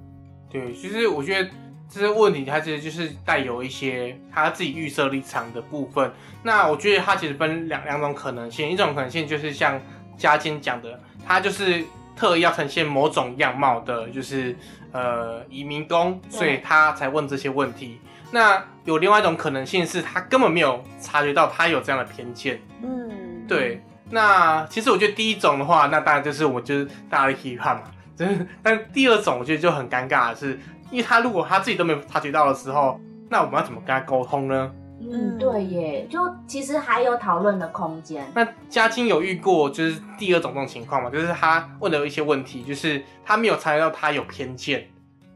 [0.50, 1.50] 对，其实我觉得
[1.90, 6.12] 这些问题，它其实就是带有一些他自己预设立场的部分。
[6.44, 9.80] 那我觉得他其实分两两种可能性，一种可能性就是像
[10.18, 11.84] 嘉欣讲的，他就是
[12.16, 14.56] 特意要呈现某种样貌的，就是
[14.92, 18.00] 呃移民工，所以他才问这些问题。
[18.32, 22.62] 那有另外一种可能性是他根本没有察觉到他有这样的偏见。
[22.82, 27.84] 嗯，对，那其实我觉得第一种的话，那当然就是我就是大家的批判嘛。
[28.16, 30.60] 就是，但第二种我觉得就很尴尬的是，
[30.90, 33.00] 因为他如果他自己都没有察觉到的时候，
[33.30, 34.72] 那我们要怎么跟他沟通呢？
[35.02, 38.26] 嗯，对耶，就其实还有讨论的空间。
[38.34, 41.10] 那嘉欣有遇过就是第二种这种情况嘛？
[41.10, 44.88] 就是他问的一些问题，就是他没有察觉到他有偏见，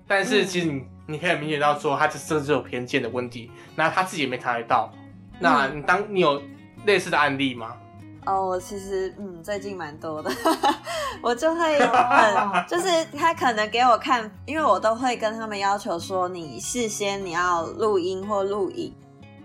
[0.08, 4.90] 但是其实你、你可以很明显到说他这这是有偏见的问题，那他自己也没察觉到。
[5.40, 6.42] 那你当你有
[6.86, 7.76] 类似的案例吗？
[8.26, 10.30] 哦，我其实嗯最近蛮多的，
[11.24, 18.94] 我就会很就是他可能给我看，因为我都会跟他们要求说，你事先你要录音或录影，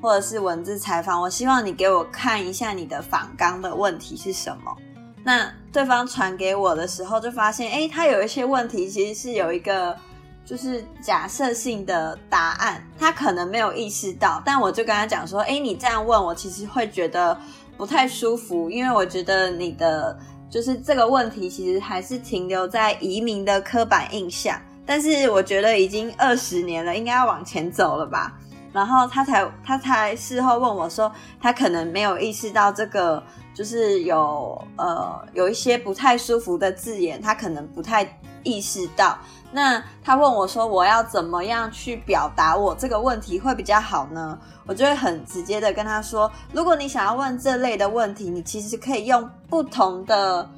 [0.02, 4.76] 或者是文字采访，我希望你给我看一下你的访纲的问题是什么。
[5.22, 9.96] 那对方传给我的时候，就发现哎，他有一些问题其实是有一个
[10.44, 17.38] 就是假设性的答案，他可能没有意识到，但我就跟他讲说，哎，你这样问我，其实会觉得。
[17.76, 20.16] 不太舒服，因为我觉得你的
[20.48, 24.60] 就是这个问题，其实还是停留在移民的刻板印象。
[24.86, 28.38] 但是我觉得已经二十年了，应该要往前走了吧。
[28.72, 31.10] 然后他才他才事后问我说，
[31.40, 33.22] 他可能没有意识到这个
[33.54, 39.16] 就是有呃有一些不太舒服的字眼，他可能不太意识到。
[39.54, 44.36] 那他问我说，我要怎么样去表达我这个问题会比较好呢？
[44.66, 50.50] 我就会很直接的跟他说，如果你想要问这类的问题，你其实可以用不同的，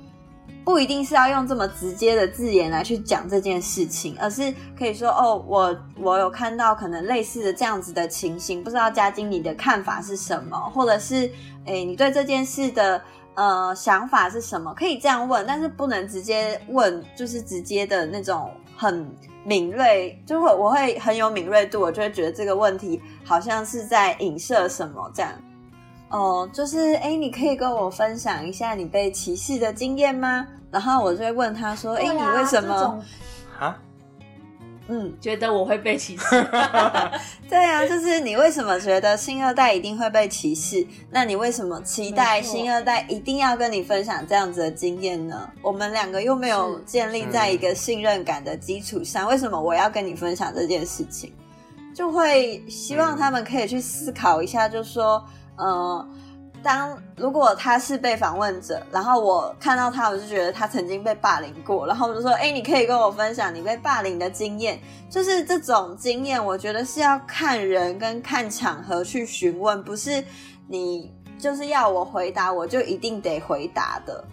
[0.64, 11.30] 不一定是要用这么直接的字眼来去讲这件事情，而是可以说，哦，我我有看到可能类似的这样子的情形，不知道嘉经理的看法是什么，或者是，
[11.66, 13.02] 诶，你对这件事的
[13.34, 14.72] 呃想法是什么？
[14.72, 19.10] 可以这样问，但是不能直接问，就是直接的那种很。
[19.48, 25.30] 敏锐就会，我会很有敏锐度，我就会觉得这个问题好像是在影射什么这样。
[26.10, 30.44] 哦，就是哎，你可以跟我分享一下你被歧视的经验吗？
[30.68, 33.00] 然后我就会问他说，哎，你为什么？
[33.60, 33.78] 啊？
[34.88, 36.24] 嗯，觉得我会被歧视。
[37.50, 40.86] 对啊，就是你为什么觉得新二代一定会被歧视？
[41.10, 45.50] 那你为什么期待新二代一定要跟你分享这样子的经验呢？
[45.62, 51.32] 我们两个又没有建立在一个信任感的基础上，为什么我要跟你分享这件事情？
[51.94, 55.24] 就会希望他们可以去思考一下，就说，
[55.56, 56.08] 呃。
[56.66, 64.76] 当如果他是被访问者，然后我看到他，我就觉得他曾经被霸凌过，然后我就说：“哎，你可以跟我分享你被霸凌的经验。”
[65.08, 70.22] 就是这种经验，我觉得是要看人跟看场合去询问，不是
[70.66, 74.24] 你就是要我回答，我就一定得回答的。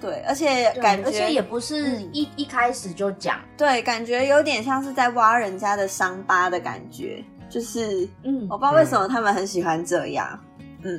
[0.00, 10.40] 对，而且感觉，而且也不是一一开始就讲，对，感觉有点像是在挖人家的伤疤的感觉，就是，嗯，我不知道为什么他们很喜欢这样，
[10.82, 10.98] 嗯。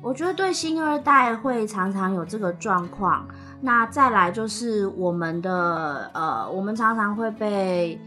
[0.00, 3.26] 我觉得对新二代会常常有这个状况。
[3.60, 8.00] 那再来就是我们的呃，我们常常会被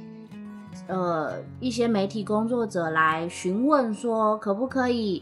[0.88, 5.22] 呃一些媒体工作者来询问说，可不可以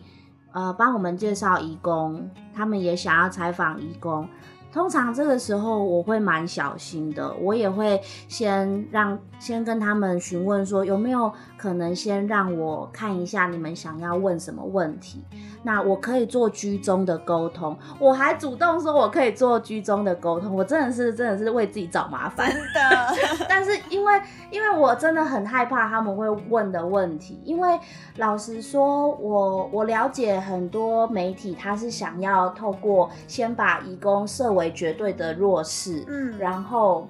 [0.52, 2.30] 呃帮我们介绍义工？
[2.54, 4.28] 他们也想要采访义工。
[4.72, 15.24] 通常这个时候我会蛮小心的，我也会先让先跟他们询问说有没有可能先让我看一下你们想要问什么问题。
[15.64, 22.64] 那我可以做居中的沟通，我还主动说我可以做居中的沟通，我真的是真的是为自己找麻烦的。
[23.50, 24.22] 但是因为
[24.52, 27.78] 因为我真的很害怕他们会问的问题，因为
[28.18, 37.08] 老实说，我我了解很多媒体，他是想要透过先把义工设为绝对的弱势，嗯，然后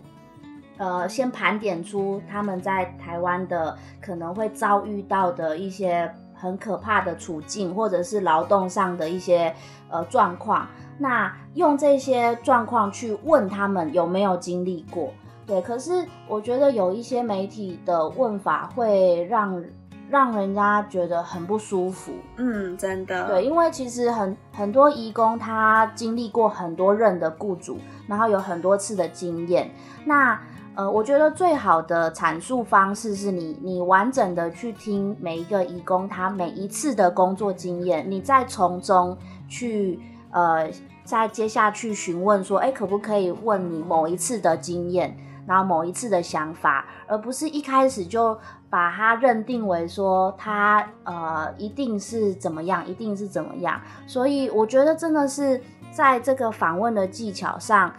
[0.80, 6.12] 呃先盘点出他们在台湾的可能会遭遇到的一些。
[6.42, 9.54] 很可怕的处境，或者是劳动上的一些
[9.90, 10.66] 呃状况，
[10.98, 15.12] 那用这些状况去问他们有没有经历过？
[15.46, 19.62] 对，可是我觉得有一些媒体的问法会让
[20.10, 22.14] 让人家觉得很不舒服。
[22.38, 23.28] 嗯，真的。
[23.28, 27.78] 对，因为其实很很多义工他经历过很多任的雇主，
[28.08, 29.70] 然后有很多次的经验，
[30.06, 30.40] 那。
[30.80, 39.18] 呃，我觉得最好的阐述方式是你，你完整的去听每一个义工他每一次的工作经验，你再从中
[39.50, 40.00] 去
[40.32, 40.72] 呃，
[41.04, 45.14] 再接下去询问说，哎，可不可以问你某一次的经验，
[45.46, 53.82] 然后某一次的想法，而不是一开始就把它认定为说他呃一定是怎么样，一定是怎么样。
[54.08, 55.62] 所以我觉得真的是
[55.92, 57.94] 在这个访问的技巧上，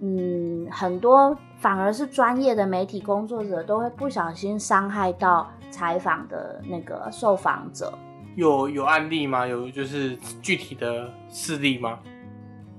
[0.00, 1.36] 嗯，很多。
[1.58, 7.90] 反而是专业的媒体工作者都会不小心伤害到采访的那个受访者。
[8.34, 9.46] 有有案例吗？
[9.46, 11.98] 有就是具体的事例吗？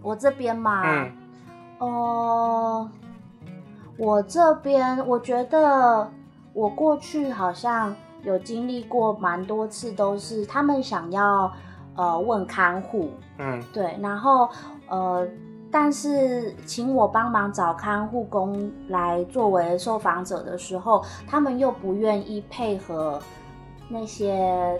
[0.03, 1.11] 我这边嘛，嗯，
[1.79, 2.89] 哦，
[3.97, 6.07] 我这边我觉得
[6.53, 11.51] 我过去好像有经历过蛮多次，都是他们想要
[11.95, 13.09] 呃问看护，
[13.39, 14.47] 嗯，对，然后
[14.87, 15.27] 呃，
[15.71, 23.21] 但是请我帮忙找看护工来作为受访者的时候，他们又不愿意配合
[23.89, 24.79] 那些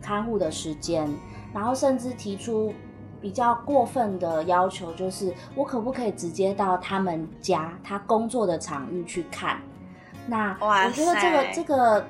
[0.00, 1.08] 看护的时间，
[1.52, 2.72] 然后甚至提出
[3.20, 9.58] 比较过分的要求，就是我可不可以直接到他们家他工作的场域去看？
[10.26, 12.06] 那我觉得这个塞这个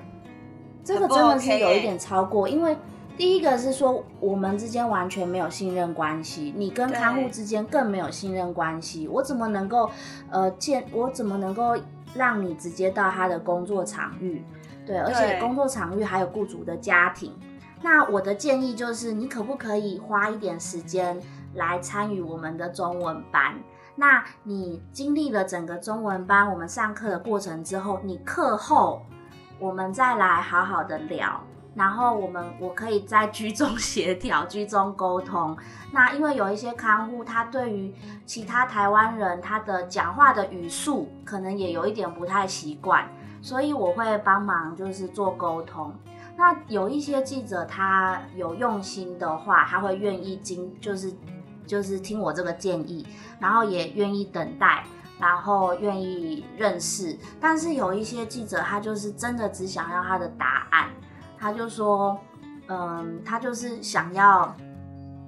[0.84, 2.76] 这个真的是有一点超过，因为
[3.20, 9.90] 第一个是说我们之间完全没有信任关系，你跟看护之间更没有信任关系，我怎么能够
[10.30, 11.76] 呃见我怎么能够
[12.14, 14.42] 让你直接到他的工作场域？
[14.86, 17.34] 对，而且工作场域还有雇主的家庭。
[17.82, 21.20] 那我的建议就是，你可不可以花一点时间
[21.56, 23.54] 来参与我们的中文班？
[23.96, 29.02] 那你经历了整个中文班，我们上课的过程之后，你课后
[29.58, 31.38] 我们再来好好的聊，
[31.74, 35.56] 然后我们我可以在居中协调、居中沟通。
[35.92, 37.94] 那因为有一些看护，他对于
[38.26, 43.08] 其他台湾人他的讲话的语速可能也有一点不太习惯，
[43.40, 45.94] 所以我会帮忙就是做沟通。
[46.36, 51.12] 那有一些记者他有用心的话，他会愿意经就是
[51.66, 53.06] 就是听我这个建议，
[53.38, 54.84] 然后也愿意等待，
[55.18, 57.16] 然后愿意认识。
[57.38, 60.88] 但是有一些记者他就是真的只想要他的答案，
[61.40, 62.20] 他就说，
[62.68, 64.54] 嗯，他就是想要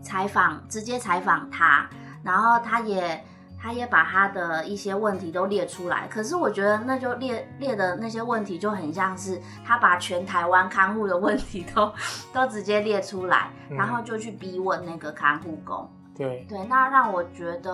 [0.02, 1.88] 采访，直接采访他，
[2.22, 3.24] 然后他也。
[3.64, 11.94] 他也把他的一些问题都列出来，可是我觉得那就列列的那些问题就很像是他把全台湾看护的问题都
[12.32, 15.88] 都直接列出来，嗯然后就去逼问那个看护工。
[16.12, 17.72] 对，对，那让我觉得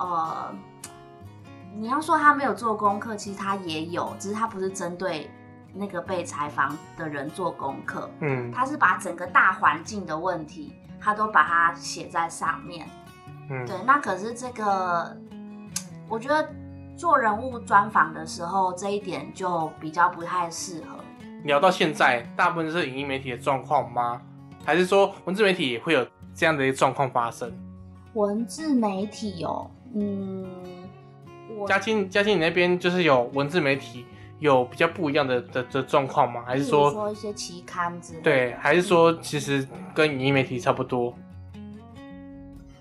[0.00, 0.52] 呃，
[1.76, 5.30] 你要说他没有做功课，其实他也有，只是他不是针对
[5.74, 12.86] 那个被采访的人做功课，嗯他是把整个大环境的问题，他都把它写在上面。
[13.50, 15.16] 嗯，对，那可是这个，
[16.08, 16.48] 我觉得
[16.96, 20.98] 做人物专访的时候，这一点就比较不太适合。
[21.44, 24.22] 聊到现在，大部分是影音媒体的状况吗？
[24.64, 27.52] 还是说文字媒体也会有这样的一个状况发生？
[28.14, 30.46] 文字媒体哦，嗯，
[31.56, 34.06] 我嘉欣，嘉欣，你那边就是有文字媒体
[34.42, 36.42] 有比较不一样的的的状况吗？
[36.44, 41.14] 还是说，说一些期刊之类的，对，还是说其实跟影音媒体差不多？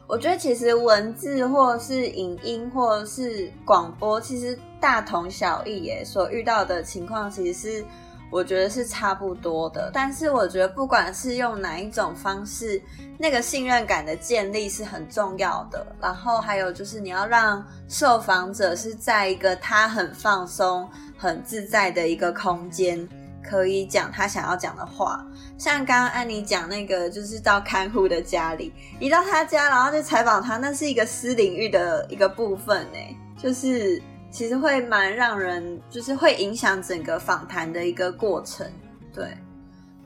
[0.07, 6.03] 我觉得其实文字或是影音或是广播，其实大同小异耶。
[6.03, 7.85] 所遇到的情况其实是
[8.29, 9.89] 我觉得是差不多的。
[9.93, 12.81] 但是我觉得不管是用哪一种方式，
[13.17, 15.85] 那个信任感的建立是很重要的。
[16.01, 20.89] 然后还有就是你要让受访者是在一个他很放松、
[21.21, 23.07] 很自在的一个空间。
[23.43, 25.25] 可以讲他想要讲的话，
[25.57, 32.99] 像刚刚安妮讲那个，就是到看护的家里，一到他家，然后就采访他，那是一个私领域的一个部分呢，
[33.35, 33.99] 就是
[34.29, 38.65] 其实会蛮让人，就是会影响整个访谈的一个过程，
[39.11, 39.25] 对。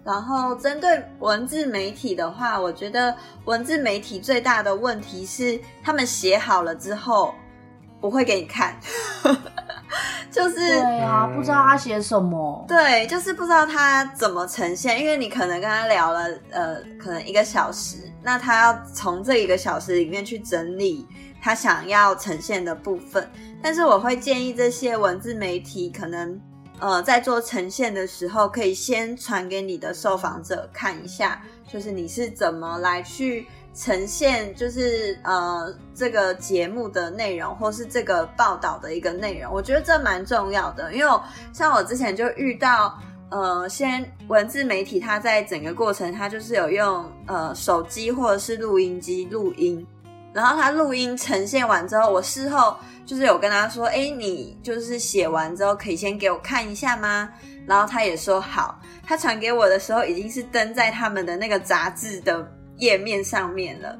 [0.05, 3.13] 然后针对文字媒体的话，我觉得
[3.43, 7.36] 文字媒体最大的问题是，他们写好了之后
[7.99, 8.80] 不会给你看，
[10.31, 12.65] 就是对啊，嗯不知道他写什么。
[12.67, 21.07] 对，就是不知道他怎么呈现，因为你可能跟他聊了呃，可能一个小时，那他要从这一个小时里面去整理
[21.41, 23.29] 他想要呈现的部分。
[23.61, 26.39] 但是我会建议这些文字媒体可能
[26.79, 39.53] 呃在做呈现的时候，可以先传给你的受访者看一下，就是你是怎么来去呈现，就是呃这个节目的内容，或是这个报道的一个内容。
[39.53, 41.19] 我觉得这蛮重要的，因为
[41.53, 42.97] 像我之前就遇到。
[43.32, 49.86] 呃，先文字媒体，它在整个过程，它就是有用呃手机或者是录音机录音，
[50.32, 57.28] 然后它录音呈现完之后，我事后就是有跟他说，哎，你就是写完之后可以先给我看一下吗？
[57.67, 62.47] 然后他也说好，他传给我的时候已经是登在他们的那个杂志的
[62.78, 63.97] 页面上面了。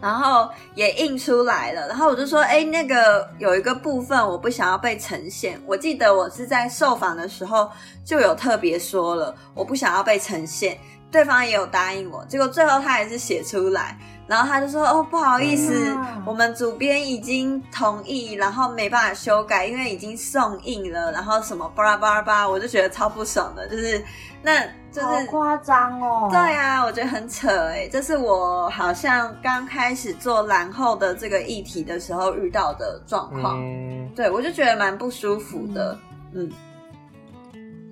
[0.00, 5.60] 然后也印出来了，然后我就说，哎，那个有一个部分我不想要被呈现。
[5.64, 7.70] 我记得我是在受访的时候
[8.04, 10.76] 就有特别说了，我不想要被呈现。
[11.08, 24.02] 对方也有答应我，结果最后他还是写出来，然后他就说，哦，不好意思，嗯我们主编已经同意，然后没办法修改，因为已经送印了，然后什么巴拉巴拉巴拉，我就觉得超不爽的，就是
[24.42, 26.28] 那就是好夸张哦！
[26.30, 33.58] 对啊，我觉得很扯哎，这是我好像刚开始做蓝后的这个议题的时候遇到的状况。
[33.58, 35.98] 嗯，对我就觉得蛮不舒服的。
[36.34, 36.50] 嗯，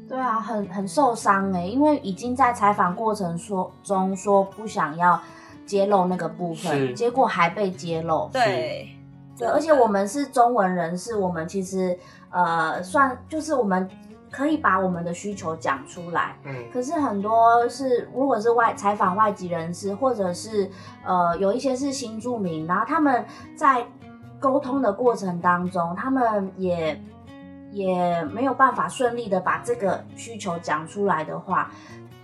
[0.07, 5.18] 对啊，很很受伤哎，因为已经在采访过程说中说不想要
[5.64, 8.28] 揭露那个部分，结果还被揭露。
[8.30, 8.88] 对，
[9.38, 11.98] 对，而且我们是中文人士，我们其实
[12.30, 13.88] 呃算就是我们
[14.31, 16.37] 可以把我们的需求讲出来。
[16.45, 16.55] 嗯。
[16.72, 20.70] 可是很多是如果是外采访外籍人士，或者是
[21.05, 23.24] 呃有一些是新住民，然后他们
[23.57, 23.87] 在
[24.39, 27.01] 沟通的过程当中，他们也。
[27.72, 31.70] 也没有办法顺利的把这个需求讲出来的话，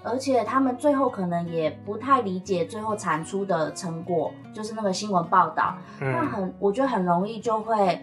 [0.03, 8.03] 而且他们最后可能也不太理解最后产出的成果，就是那个新闻报道，那很我觉得很容易就会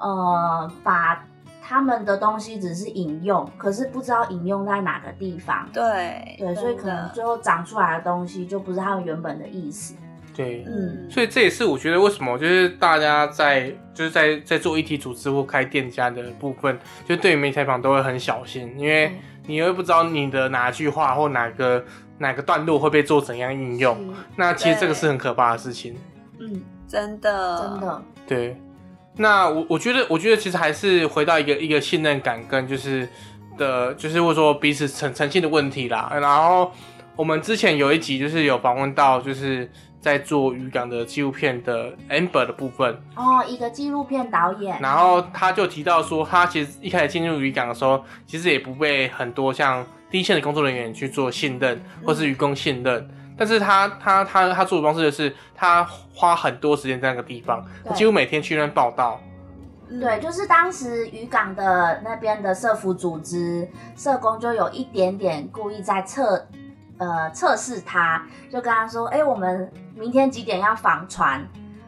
[0.00, 1.24] 呃把
[1.70, 5.68] 他们的东西只是引用，可是不知道引用在哪个地方。
[5.72, 9.94] 对对，所以可能最后长出来的东西就不是他们原本的意思。
[10.34, 19.12] 对，嗯，所以这也是我觉得为什么就是大家在就是在在做一体组织或开店家的部分，就对于媒体采访都会很小心，因为
[19.46, 21.84] 你会不知道你的哪句话或哪个
[22.18, 23.96] 哪个段落会被做怎样应用，
[24.34, 25.96] 那其实这个是很可怕的事情。
[26.40, 28.02] 嗯，真的，真的。
[28.26, 28.60] 对，
[29.20, 33.08] 那我我觉得我觉得其实还是回到一个一个信任感跟就是
[33.56, 36.10] 的，就是或者说彼此诚诚信的问题啦。
[36.20, 36.72] 然后
[37.14, 39.70] 我们之前有一集就是有访问到就是。
[40.00, 44.80] 在做渔港的纪录片的 Amber 的部分哦，一个纪录片导演。
[44.80, 53.10] 然后他就提到说，他其实一开始进入渔港的时候，其实也不被很多像第一线的工作人员去做信任，或是渔工信任。
[53.40, 55.82] 但是他他他他做的方式就是，他
[56.14, 57.64] 花很多时间在那个地方，
[57.94, 59.18] 几乎每天去那边报道。
[59.88, 63.66] 对，就是当时渔港的那边的社服组织
[63.96, 66.46] 社工就有一点点故意在测。
[66.98, 68.22] 呃，测试他，
[68.52, 71.42] 就跟他说：“哎，我们明天几点要访船？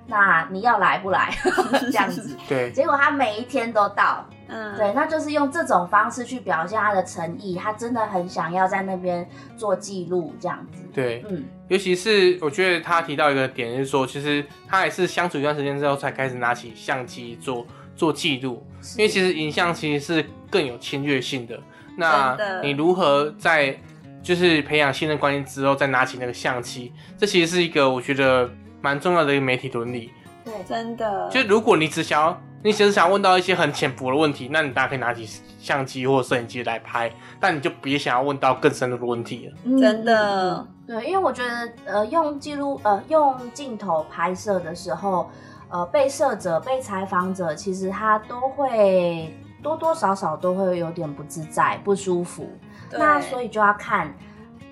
[0.06, 1.30] 那你要来不来？
[1.84, 2.72] 这样子。”对。
[2.72, 4.24] 结果他每一天都到。
[4.52, 4.76] 嗯。
[4.76, 9.26] 对，那就是用这种方式去表现他的诚意，他真的很想要在那边
[9.56, 10.82] 做记录，这样子。
[10.92, 11.44] 对，嗯。
[11.68, 18.64] 尤其是我觉得他提到一个点，就是说，其实他也是相处一段时间之后，才开始拿起相机做做记录，
[18.96, 21.58] 因为其实影像其实是更有侵略性的。
[21.96, 23.76] 那你如何在？
[24.22, 28.48] 就是培养信任关系之后，再拿起那个相机，这其实是一个我觉得
[28.80, 30.12] 蛮重要的一个媒体伦理。
[30.44, 31.28] 对，真的。
[31.28, 39.80] 就如果你只想要，你只是想问到一些很浅薄的问题，那你大家可以拿起相机或摄影机来拍，但你就别想要问到更深入的问题了。
[39.80, 40.66] 真的。
[40.86, 45.30] 对，因为我觉得，呃，用记录，呃，用镜头拍摄的时候，
[45.70, 52.48] 呃，被摄者、被采访者，其实他都会多多少少都会有点不自在、不舒服。
[52.90, 54.12] 那所以就要看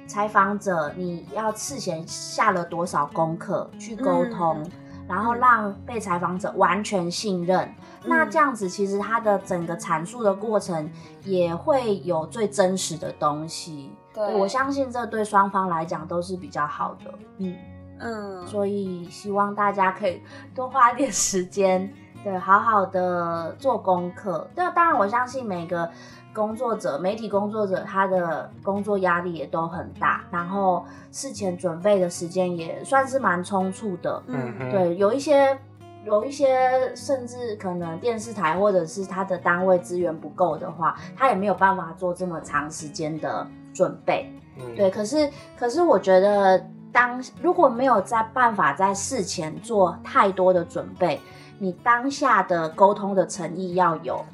[0.07, 4.69] 采访者，你要事先下了多少功课去沟通，
[5.11, 7.69] 然后让被采访者完全信任。
[8.05, 10.89] 那这样子其实他的整个阐述的过程
[11.25, 13.91] 也会有最真实的东西。
[14.15, 17.13] 对，我相信这对双方来讲都是比较好的。
[17.39, 17.57] 嗯
[17.99, 20.23] 嗯，所以希望大家可以
[20.55, 21.93] 多花一点时间，
[22.23, 24.49] 对，好好的做功课。
[24.55, 25.91] 对，当然我相信每个。
[26.33, 34.23] 工作者、媒体工作者，他的工作压力也都很大，然后事前准备的时间也算是蛮充促的。
[34.27, 35.59] 嗯，对，有一些，
[36.05, 44.33] 有一些，甚至可能电视台或者是他的单位资源不够的话，他也没有办法做这么长时间的准备。
[44.57, 44.89] 嗯，对。
[44.89, 45.29] 可是，
[45.59, 51.21] 可是我觉得，当如果没有在办法在事前做太多的准备，
[51.59, 54.25] 你当下的沟通的诚意要有。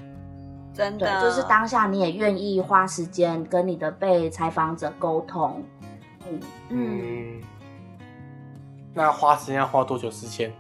[0.77, 5.65] 真的，就是当下你也愿意花时间跟你的被采访者沟通，
[6.29, 7.41] 嗯嗯，
[8.93, 10.53] 那花时间要花多久时间？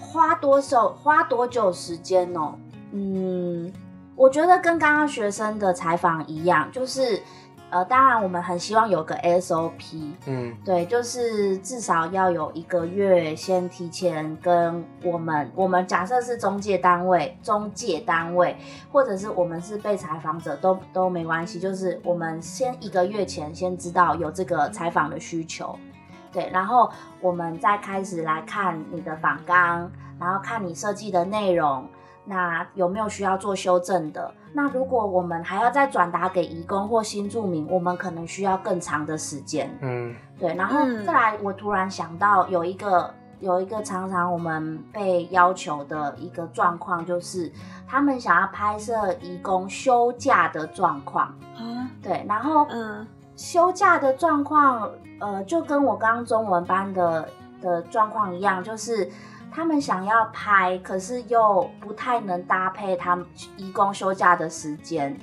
[0.00, 0.88] 花多少？
[0.88, 2.54] 花多久时间哦？
[2.92, 3.70] 嗯，
[4.16, 7.22] 我觉得跟刚刚学生的采访一样，就是。
[7.70, 18.56] 呃，当然，我们很希望有个 SOP，嗯，对，就是至少要有一个月先提前跟我们，我们假设是中介单位，中介单位，
[18.90, 25.78] 或者是我们是被采访者，都都没关系，就是我们先一个月前先知道有这个采访的需求，
[26.32, 26.90] 对，然后
[27.20, 31.86] 我们再开始来看你的访纲，然后看你设计的内容。
[32.24, 34.32] 那有没有需要做修正的？
[34.52, 39.70] 那如果我们还要再转达给移工或新住民，我们可能需要更长的时间。
[39.80, 40.54] 嗯，对。
[40.54, 47.50] 然后再来，我突然想到有一个有一个常常我们被要求的一个状况，就是
[47.86, 51.26] 他们想要拍摄移工休假的状况。
[51.56, 52.24] 啊，对。
[52.28, 53.06] 然后，嗯，
[53.36, 54.90] 休假的状况，
[55.20, 57.28] 呃，就跟我刚中文班的
[57.60, 59.10] 的状况一样，就是。
[59.52, 63.26] 他们想要拍，可是又不太能搭配他们
[63.56, 65.18] 义工休假的时间。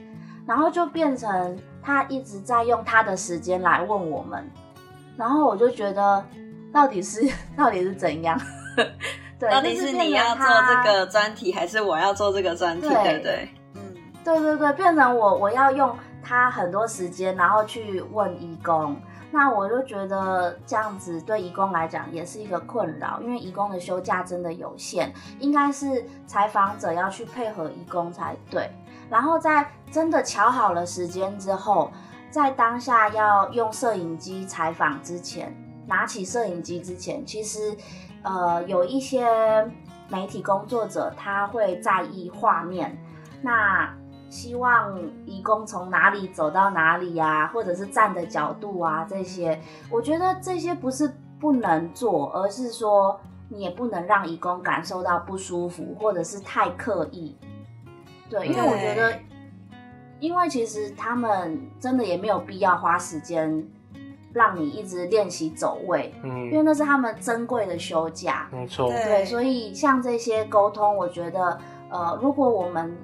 [0.45, 4.49] 然后就变成他一直在用他的时间来问我们，
[5.17, 6.23] 然后我就觉得
[6.71, 7.21] 到底是
[7.57, 8.39] 到底是怎样？
[9.37, 12.87] 对，到底是你要做这个专题，还是我要做这个专题？
[12.87, 13.49] 对不对？
[13.75, 18.95] 嗯，对对对，变成我我要用他很多时间，然后去问义工。
[19.29, 28.69] 那我就觉得这样子对义工来讲也是一个困扰，因为义工的休假真的有限，应该是采访者要去配合义工才对。
[29.09, 31.91] 然后在真的瞧好了时间之后，
[32.31, 35.53] 在当下要用摄影机采访之前，
[35.85, 37.75] 拿起摄影机之前，其实
[38.23, 39.27] 呃有一些
[40.09, 42.97] 媒体工作者他会在意画面，
[43.41, 43.93] 那。
[44.29, 49.59] 希望义工从哪里走到哪里呀，或者是站的角度啊，这些，
[49.89, 53.19] 我觉得这些不是不能做，而是说
[53.49, 57.37] 你也不能让义工感受到不舒服，或者是太刻意。
[58.29, 59.17] 对，因为我觉得，
[60.19, 63.65] 因为其实他们真的也没有必要花时间
[64.33, 71.57] 让你一直练习走位，嗯，因为那是他们珍贵的休假，没错，对，所以像这些沟通，我觉得，
[71.89, 72.97] 呃，如果我们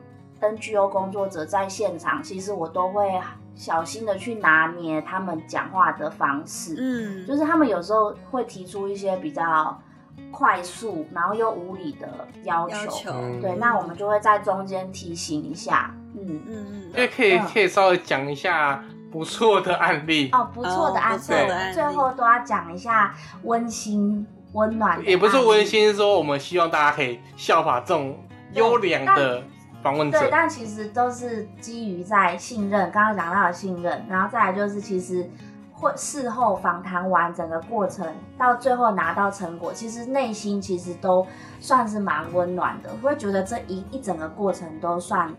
[0.44, 3.10] NGO 工作者在现场，其实我都会
[3.56, 6.76] 小心的去拿捏他们讲话的方式。
[6.78, 9.80] 嗯，就是他们有时候会提出一些比较
[10.32, 13.12] 快速，然后又无理的要求。
[13.42, 15.94] 对，那我们就会在中间提醒一下。
[16.16, 20.30] 嗯嗯嗯，因为可以可以稍微讲一下不错的案例。
[20.32, 23.14] 哦，不错的案例，最后都要讲一下
[23.44, 25.04] 温馨温暖。
[25.06, 28.18] 也不是温馨，说我们希望大家可以效法这种
[28.54, 29.44] 优良的。
[30.12, 35.30] 对，但其实都是基于在信任，刚刚讲到的信任，然后再来就是其实
[35.74, 38.08] 会事后访谈完整个过程，
[38.38, 41.28] 到最后拿到成果，其实内心其实都
[41.60, 45.30] 算是蛮温暖的，会觉得这一一整个过程都算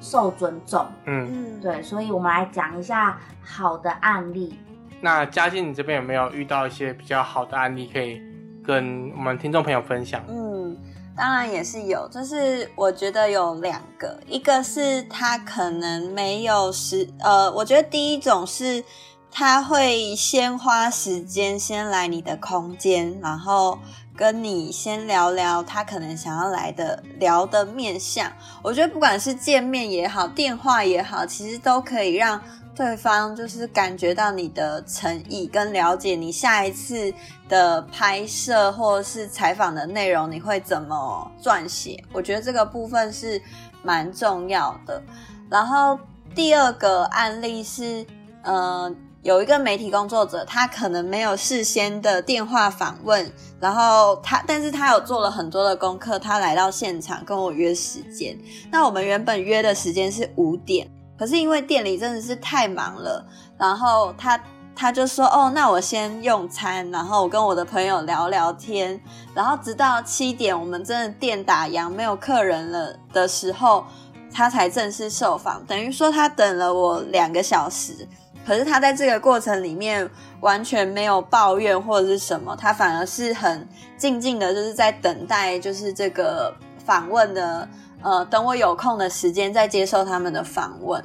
[0.00, 0.84] 受尊重。
[1.06, 4.58] 嗯，对，所以我们来讲一下好的案例。
[5.00, 8.20] 那嘉靖，你这边有没有遇到一些比较好的案例可以
[8.62, 10.22] 跟我们听众朋友分享？
[10.28, 10.76] 嗯。
[11.18, 18.84] 当然也是有，就是我觉得有两个，一个是他可能没有时，呃，我觉得第一种是
[19.28, 23.76] 他会先花时间先来你的空间，然后
[24.16, 28.30] 跟你先聊聊他可能想要来的聊的面相。
[28.62, 32.40] 我觉得不管是见面也好，电话也好，其实都可以让。
[32.78, 37.12] 对方就是感觉到你的诚意，跟了解你下一次
[37.48, 42.00] 的拍摄或者是采访的内容，你会怎么撰写？
[42.12, 43.42] 我觉得这个部分是
[43.82, 45.02] 蛮重要的。
[45.50, 45.98] 然后
[46.36, 48.06] 第二个案例是，
[48.44, 58.38] 呃，有一个媒体工作者，他可能没有事先的电话访问，然后他，但是他有做了很多的功课，他来到现场跟我约时间。
[58.70, 60.88] 那我们原本约的时间是五点。
[61.18, 63.26] 可是因为店里真的是太忙了，
[63.58, 64.40] 然后他
[64.76, 69.00] 他就说哦，那我先用餐，然后我跟我的朋友聊聊天，
[69.34, 73.84] 然后直到七点，我们真的店打烊没有客人了的时候，
[74.32, 75.60] 他才正式受访。
[75.66, 78.06] 等于说他等了我两个小时，
[78.46, 80.08] 可是他在这个过程里面
[80.40, 86.54] 完全没有抱怨或者是什么，他反而是很静静的，就是在等待，就是这个
[86.84, 87.68] 访问的。
[88.02, 91.02] 呃，等我有空的时间再接受他们的访问，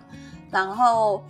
[0.52, 1.24] 然后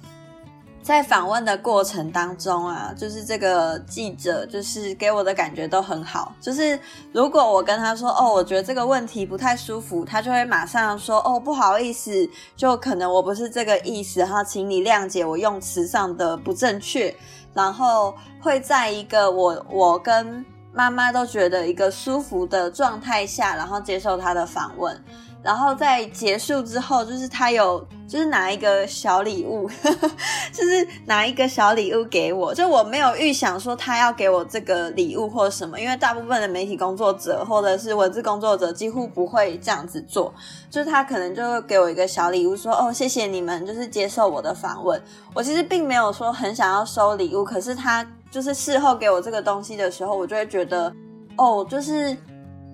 [0.82, 6.34] 在访问的过程当中啊，就是这个记者就是给我的感觉都很好。
[6.42, 6.78] 就是
[7.14, 17.16] 如果我跟他说哦，我觉得这个问题不太舒服，他就会马上说哦，不好意思，就可能我不是这个意思，然后请你谅解我用词上的不正确，
[17.54, 25.02] 然后会在一个我我跟妈妈都觉得一个舒服的状态下，然后接受他的访问。
[25.44, 29.70] 然后在结束之后，就是他有就是拿一个小礼物，
[30.54, 40.34] 就是拿一个小礼物给我，就我没有预想说他要给我这个礼物或什么，因为大部分的媒体工作者或者是文字工作者几乎不会这样子做，
[40.72, 45.02] 就是他可能就给我一个小礼物，说哦谢谢你们，就是接受我的访问。
[45.34, 50.90] 我其实并没有说很想要收礼物，可是他就是事后给我这个东西的时候，我就会觉得
[51.36, 52.16] 哦，就是。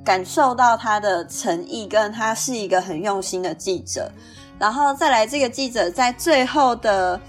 [0.04, 4.12] 感受到他的诚意，跟他是一个很用心的记者，
[4.58, 7.20] 然后再来这个记者在最后的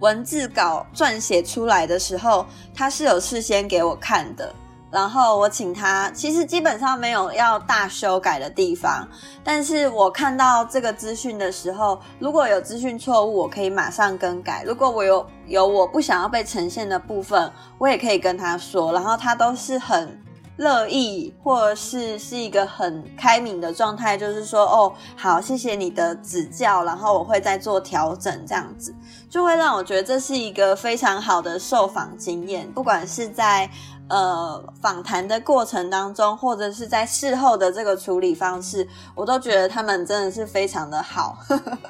[0.00, 4.52] 文字稿撰写出来的时候，他是有事先给我看的，
[4.90, 9.08] 然后我请他，其实基本上没有要大修改的地方，
[9.42, 20.20] 但是我看到这个资讯的时候，如果有资讯错误，我可以马上更改；如果我有有我不想要被呈现的部分，我也可以跟他说，然后他都是很。
[20.56, 28.94] 乐意，或是是一个很开明的状态，就是说，哦，好，谢谢你的指教，然后我会再做调整，这样子
[29.28, 33.68] 就会让我觉得这是一个非常好的受访经验，不管是在
[34.08, 41.36] 呃访谈的过程当中，或者是在事后的这个处理方式，我都觉得他们真的是非常的好，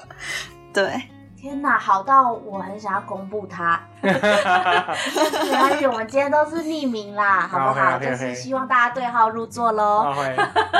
[0.72, 1.02] 对。
[1.45, 3.78] 天哪，好到我很想要公布他。
[4.01, 7.99] 没关系，我们今天都是匿名啦， 好不好？
[8.01, 10.11] 就是希望大家对号入座喽。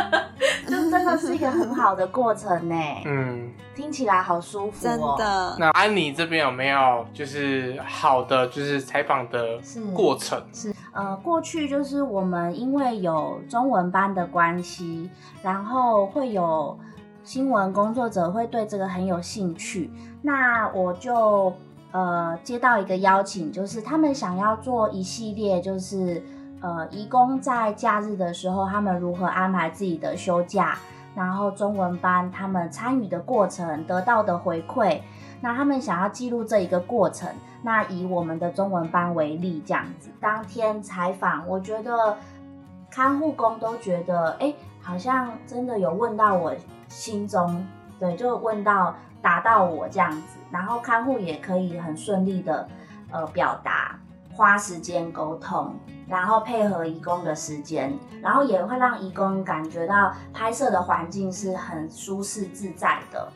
[0.67, 2.75] 就真的是一个很好的过程呢。
[3.05, 4.83] 嗯，听起来好舒服。
[4.83, 5.55] 真的。
[5.59, 9.59] 那安妮这边有没有就是好的就是采访的
[9.93, 10.43] 过程？
[10.51, 15.11] 是呃，过去就是我们因为有中文班的关系，
[15.43, 16.79] 然后会有
[17.25, 19.91] 新闻工作者会对这个很有兴趣。
[20.20, 21.53] 那我就
[21.91, 26.22] 呃接到一个邀请，就是他们想要做一系列，就是
[26.61, 30.77] 呃，义工在假日的时候，他们如何安排自己的休假，
[31.14, 35.01] 然后中文班他们参与的过程得到的回馈，
[35.41, 37.29] 那他们想要记录这一个过程。
[37.62, 42.18] 那以我们的中文班为例，这样子，当天采访，我觉得
[42.91, 44.53] 看护工都觉得，哎，
[44.85, 46.55] 好像真的有问到我
[46.87, 47.66] 心中，
[47.99, 48.95] 对，就问到。
[49.24, 52.68] 达到我这样子，然后看护也可以很顺利的
[53.11, 53.99] 呃表达，
[54.35, 55.74] 花时间沟通，
[56.07, 63.26] 然后配合义工的时间，然后也会让义工感觉到拍摄的环境是很舒适自在的，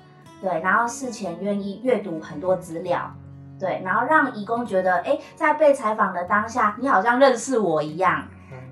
[0.42, 3.11] 对，然后事前愿意阅读很多资料，
[3.59, 8.28] 对，然后让义工觉得，哎，在被采访的当下，你好像认识我一样，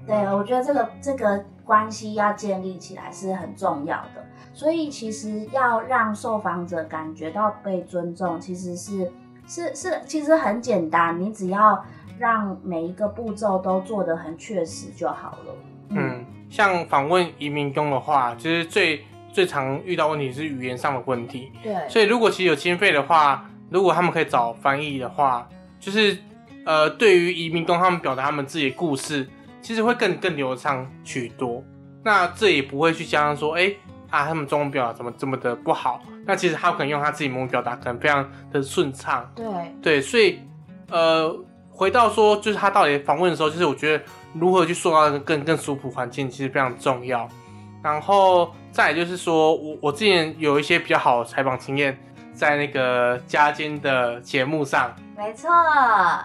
[0.06, 4.24] 对我觉得这个这个关系要建立起来是很重要的。
[4.54, 9.12] 所以其实要让受访者感觉到被尊重，其实是
[9.46, 11.84] 是是，其实很简单，你只要
[12.18, 15.54] 让每一个步骤都做得很确实就好了。
[15.90, 21.52] 嗯，像访问移民工的话，其实最最常遇到问题是语言上的问题。
[21.62, 25.46] 对，所以如果其实有经费的话，如果他们可以找翻译的话，
[25.78, 26.16] 就是
[26.64, 29.28] 呃，对于移民工他们表达他们自己的故事，
[29.66, 31.60] 其实会更更流畅许多。
[32.04, 33.74] 那这也不会去加上说，哎。
[34.08, 36.00] 啊，他们中文表达怎么这么的不好？
[36.24, 39.28] 那其实他可能用他自己母语表达，可能非常的顺畅。
[39.34, 39.44] 对
[39.82, 40.40] 对，所以
[40.92, 41.36] 呃，
[41.68, 47.28] 回到说，就是他到底访问的时候，就是我觉得如何去塑造更更舒服环境，其实非常重要。
[47.82, 51.98] 然后再就是说我我之前有一些比较好的采访经验，
[52.32, 54.94] 在那个嘉金的节目上。
[55.16, 55.50] 没错。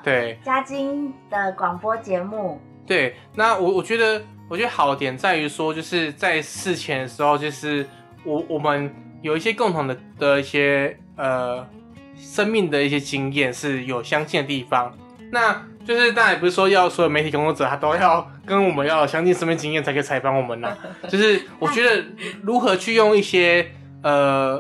[0.04, 0.40] 对。
[0.46, 2.62] 嘉金的广播节目。
[2.92, 4.22] 对，那我我觉得。
[4.52, 7.88] 我觉得好点在于说，就是在事前的时候，就是
[8.26, 11.66] 我我们有一些共同的的一些呃
[12.18, 14.94] 生命的一些经验是有相近的地方。
[15.32, 20.78] 那就是当然不是说要所有媒体工作者他都要跟我们要相近生命经验才可以采访我们啦。
[21.08, 22.04] 就是我觉得
[22.42, 23.66] 如何去用一些
[24.04, 24.60] 呃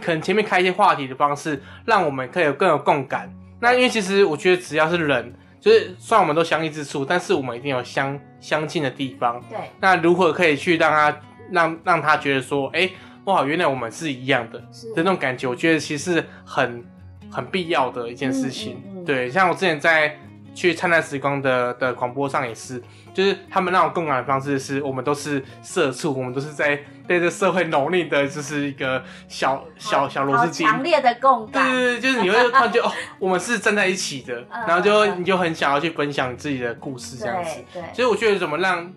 [0.00, 3.30] 可能前面开一些话题的方式，让我们可以有更有共感。
[3.60, 5.34] 那因为其实我觉得只要是人。
[5.66, 9.42] 就是虽然我们都相异之处，但是我们一定有相相近的地方。
[9.50, 12.88] 对，那如何可以去让他让让他觉得说，哎，
[13.24, 15.48] 哇，原来我们是一样的的那种感觉？
[15.48, 16.84] 我觉得其实很
[17.28, 18.80] 很必要的一件事情。
[19.04, 20.16] 对，像我之前在
[20.54, 22.80] 去灿烂时光的的广播上也是，
[23.12, 26.80] 就是他们那种共感的方式是，我们都是社畜，我们都是在。
[27.06, 31.64] 对这社会努力的，就是一个小小小螺丝钉，强烈的共感。
[31.64, 37.64] 对对对，就是你会感觉哦，我们是站在一起的，然后就你就很想要去分享自己的故事这样子。
[37.72, 38.92] 对，所以我觉得怎么让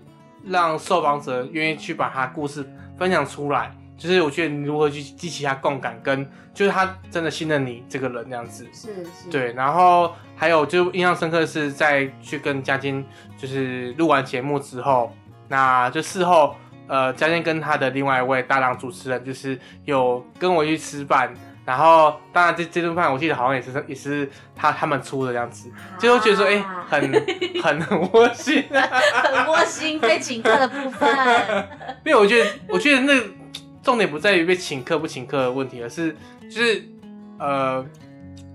[0.45, 8.67] 让受访者愿意去把他故事分享出来，就是我觉得你如何去激起他共感，跟就是他真的信任你这个人这样子。
[8.73, 9.29] 是是。
[9.31, 13.05] 对，然后还有就印象深刻的是在去跟嘉金
[13.37, 15.13] 就是录完节目之后，
[15.47, 16.55] 那就事后。
[16.89, 21.31] 呃，嘉欣跟他的另外一位搭档主持人，就是有跟我去吃饭，
[21.63, 26.59] 然后当然这这顿饭我记得好像也是也是他他们出的这样子，就会觉得说哎，
[26.89, 27.13] 很
[27.61, 31.07] 很窝心，很窝心被请客的部分。
[32.03, 33.21] 因为我觉得我觉得那
[33.83, 36.15] 重点不在于被请客不请客的问题，而是
[36.49, 36.83] 就是
[37.37, 37.85] 呃，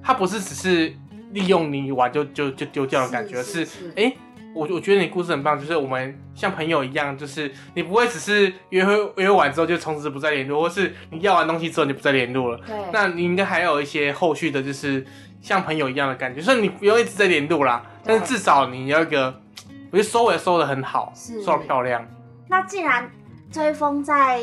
[0.03, 0.93] 他不是只是
[1.31, 3.65] 利用你玩就就就丢掉的感觉，是
[3.95, 4.13] 哎。
[4.55, 12.61] 我我觉得你故事很棒，就是我们像朋友一样，就是你不会只是约会约完之后就从此不再联络，或是你要完东西之后就不再联络了。
[12.67, 15.05] 对，那你应该还有一些后续的，就是
[15.43, 16.41] 像朋友一样的感觉。
[16.41, 19.43] 所以你不用一直在联络啦，但是至少你要一个，
[19.91, 22.07] 我觉得收尾收的很好，收的漂亮。
[22.49, 23.11] 那既然
[23.51, 24.41] 追风在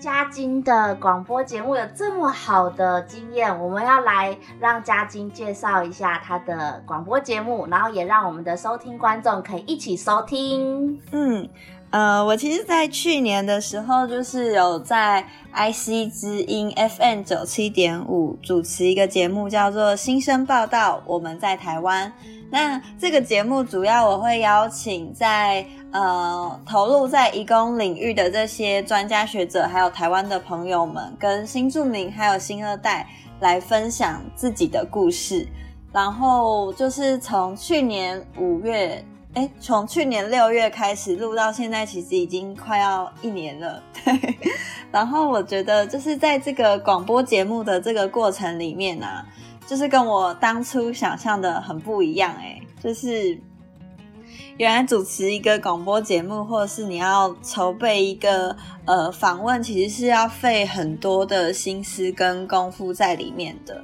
[0.00, 11.00] 嘉金的广播节目有这么好的经验，我们要来让嘉金介绍一下他的广播节目，然后也让我们的收听观众可以一起收听。
[11.10, 11.48] 嗯，
[11.90, 22.12] 呃，我其实，在去年的时候，就是有在 IC 之音 FM 九七点五主持一个节目，叫做《新生报道》，我们在台湾。
[22.50, 33.08] 那这个节目主要我会邀请在呃投入在移工领域的这些专家学者，还有台湾的朋友们，跟新住民还有新二代
[33.40, 35.46] 来分享自己的故事。
[35.92, 43.82] 然后就是从去年五月，哎，从去年六月开始录到现在，其实已经快要一年了。
[44.04, 44.38] 对。
[44.92, 49.06] 然后我觉得就是在这个广播节目的这个过程里面呢。
[49.66, 53.38] 就是跟我当初想象的很不一样哎，就是
[54.58, 58.56] 原来主持一个广播节目，或者是你要筹备一个
[58.86, 63.80] 呃访问，其实是要费很多的心思跟功夫在里面的。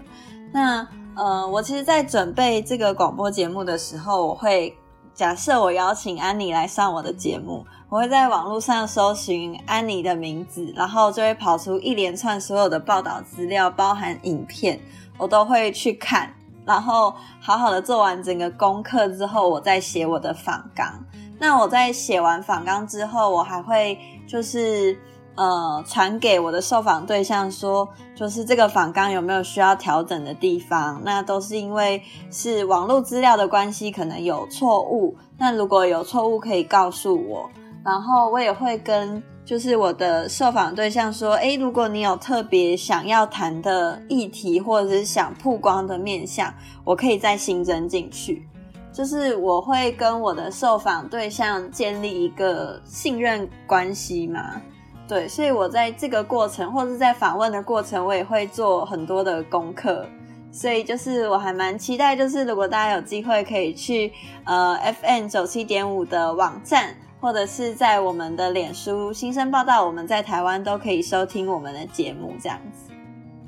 [0.52, 4.76] 那呃，我其实，在准备这个广播节目的时候，我会
[5.14, 14.80] 假设我邀请安妮来上我的节目，我会在网络上搜寻安妮的名字，然后就会跑出一连串所有的报道资料，包含影片。
[15.16, 16.34] 我都会去看，
[16.64, 21.04] 然后好好的做完整个功课之后，我再写我的访纲。
[21.38, 24.96] 那我在写完访纲之后，我还会就是
[25.34, 31.02] 呃传给我的受访对象说，就是这个访纲有没有需要调整的地方？
[31.04, 35.16] 那都是因为是网络资料的关系，可能有错误。
[35.36, 37.50] 那如果有错误，可以告诉我。
[37.84, 39.22] 然后我也会跟。
[39.44, 46.50] 就是我的受访对象说，诶，如果你有特别想要谈的议题，或者是想曝光的面向，
[46.82, 48.48] 我可以再新增进去。
[48.90, 54.62] 就是我会跟我的受访对象建立一个信任关系嘛，
[55.06, 60.06] 对，所以我在这个过程，或者在访问的过程，我也会做很多的功课。
[60.50, 64.10] 所以就是我还蛮期待，就是如果大家有机会可以去
[64.44, 66.96] 呃，F N 九七点五的网站。
[67.24, 72.92] 或者是在我们的脸书新生报道，我们在台湾都可以收听我们的节目，这样子。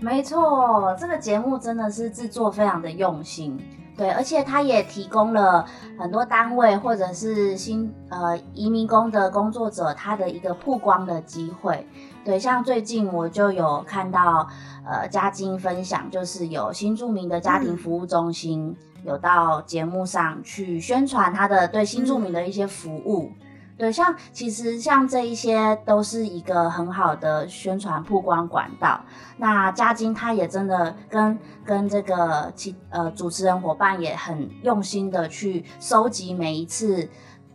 [0.01, 3.61] 没错，这个节目真的是制作非常的用心，
[3.95, 5.62] 对，而且它也提供了
[5.99, 11.87] 很多单位或者是新呃移民工的工作者他的一个曝光的机会，
[12.24, 14.49] 对，像最近我就有看到
[14.87, 18.74] 呃嘉金分享，就是有新著名的家庭服务中心
[19.05, 23.31] 有到节目上去宣传他的对新著名的一些服务。
[23.79, 28.99] 对，像其实像这一些都是一个很好的宣传曝光管道。
[29.37, 37.07] 那嘉金他也真的跟跟这个其呃主持人伙伴也很用心的去收集每一次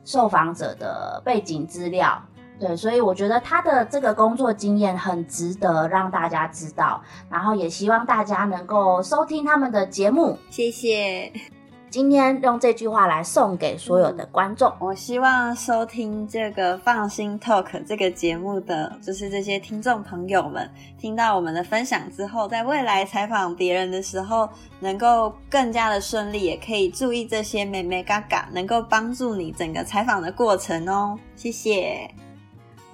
[0.06, 2.22] 受访者的背景资料。
[2.60, 10.38] 对，所以我觉得他的这个工作经验很值得让大家知道，然后也希望大家能够收听他们的节目。
[10.52, 11.34] 谢谢。
[11.92, 14.72] 今天用这句话来送给所有的观众。
[14.80, 24.48] 我希望收听这个放心 Talk 这个节目的，就是这些听众朋友们，听到我们的分享之后，在未来采访别人的时候，
[24.80, 31.20] 能够更加的顺利，也可以注意这些美美嘎嘎，能够帮助你整个采访的过程哦。
[31.36, 32.10] 谢谢。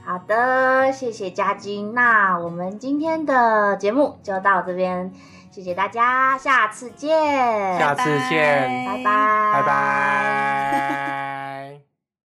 [0.04, 1.94] 好的，谢谢嘉金。
[1.94, 5.14] 那我们今天的节目就到这边。
[5.58, 7.10] 谢谢大家，下次见。
[7.80, 11.87] 下次见，拜拜，拜拜。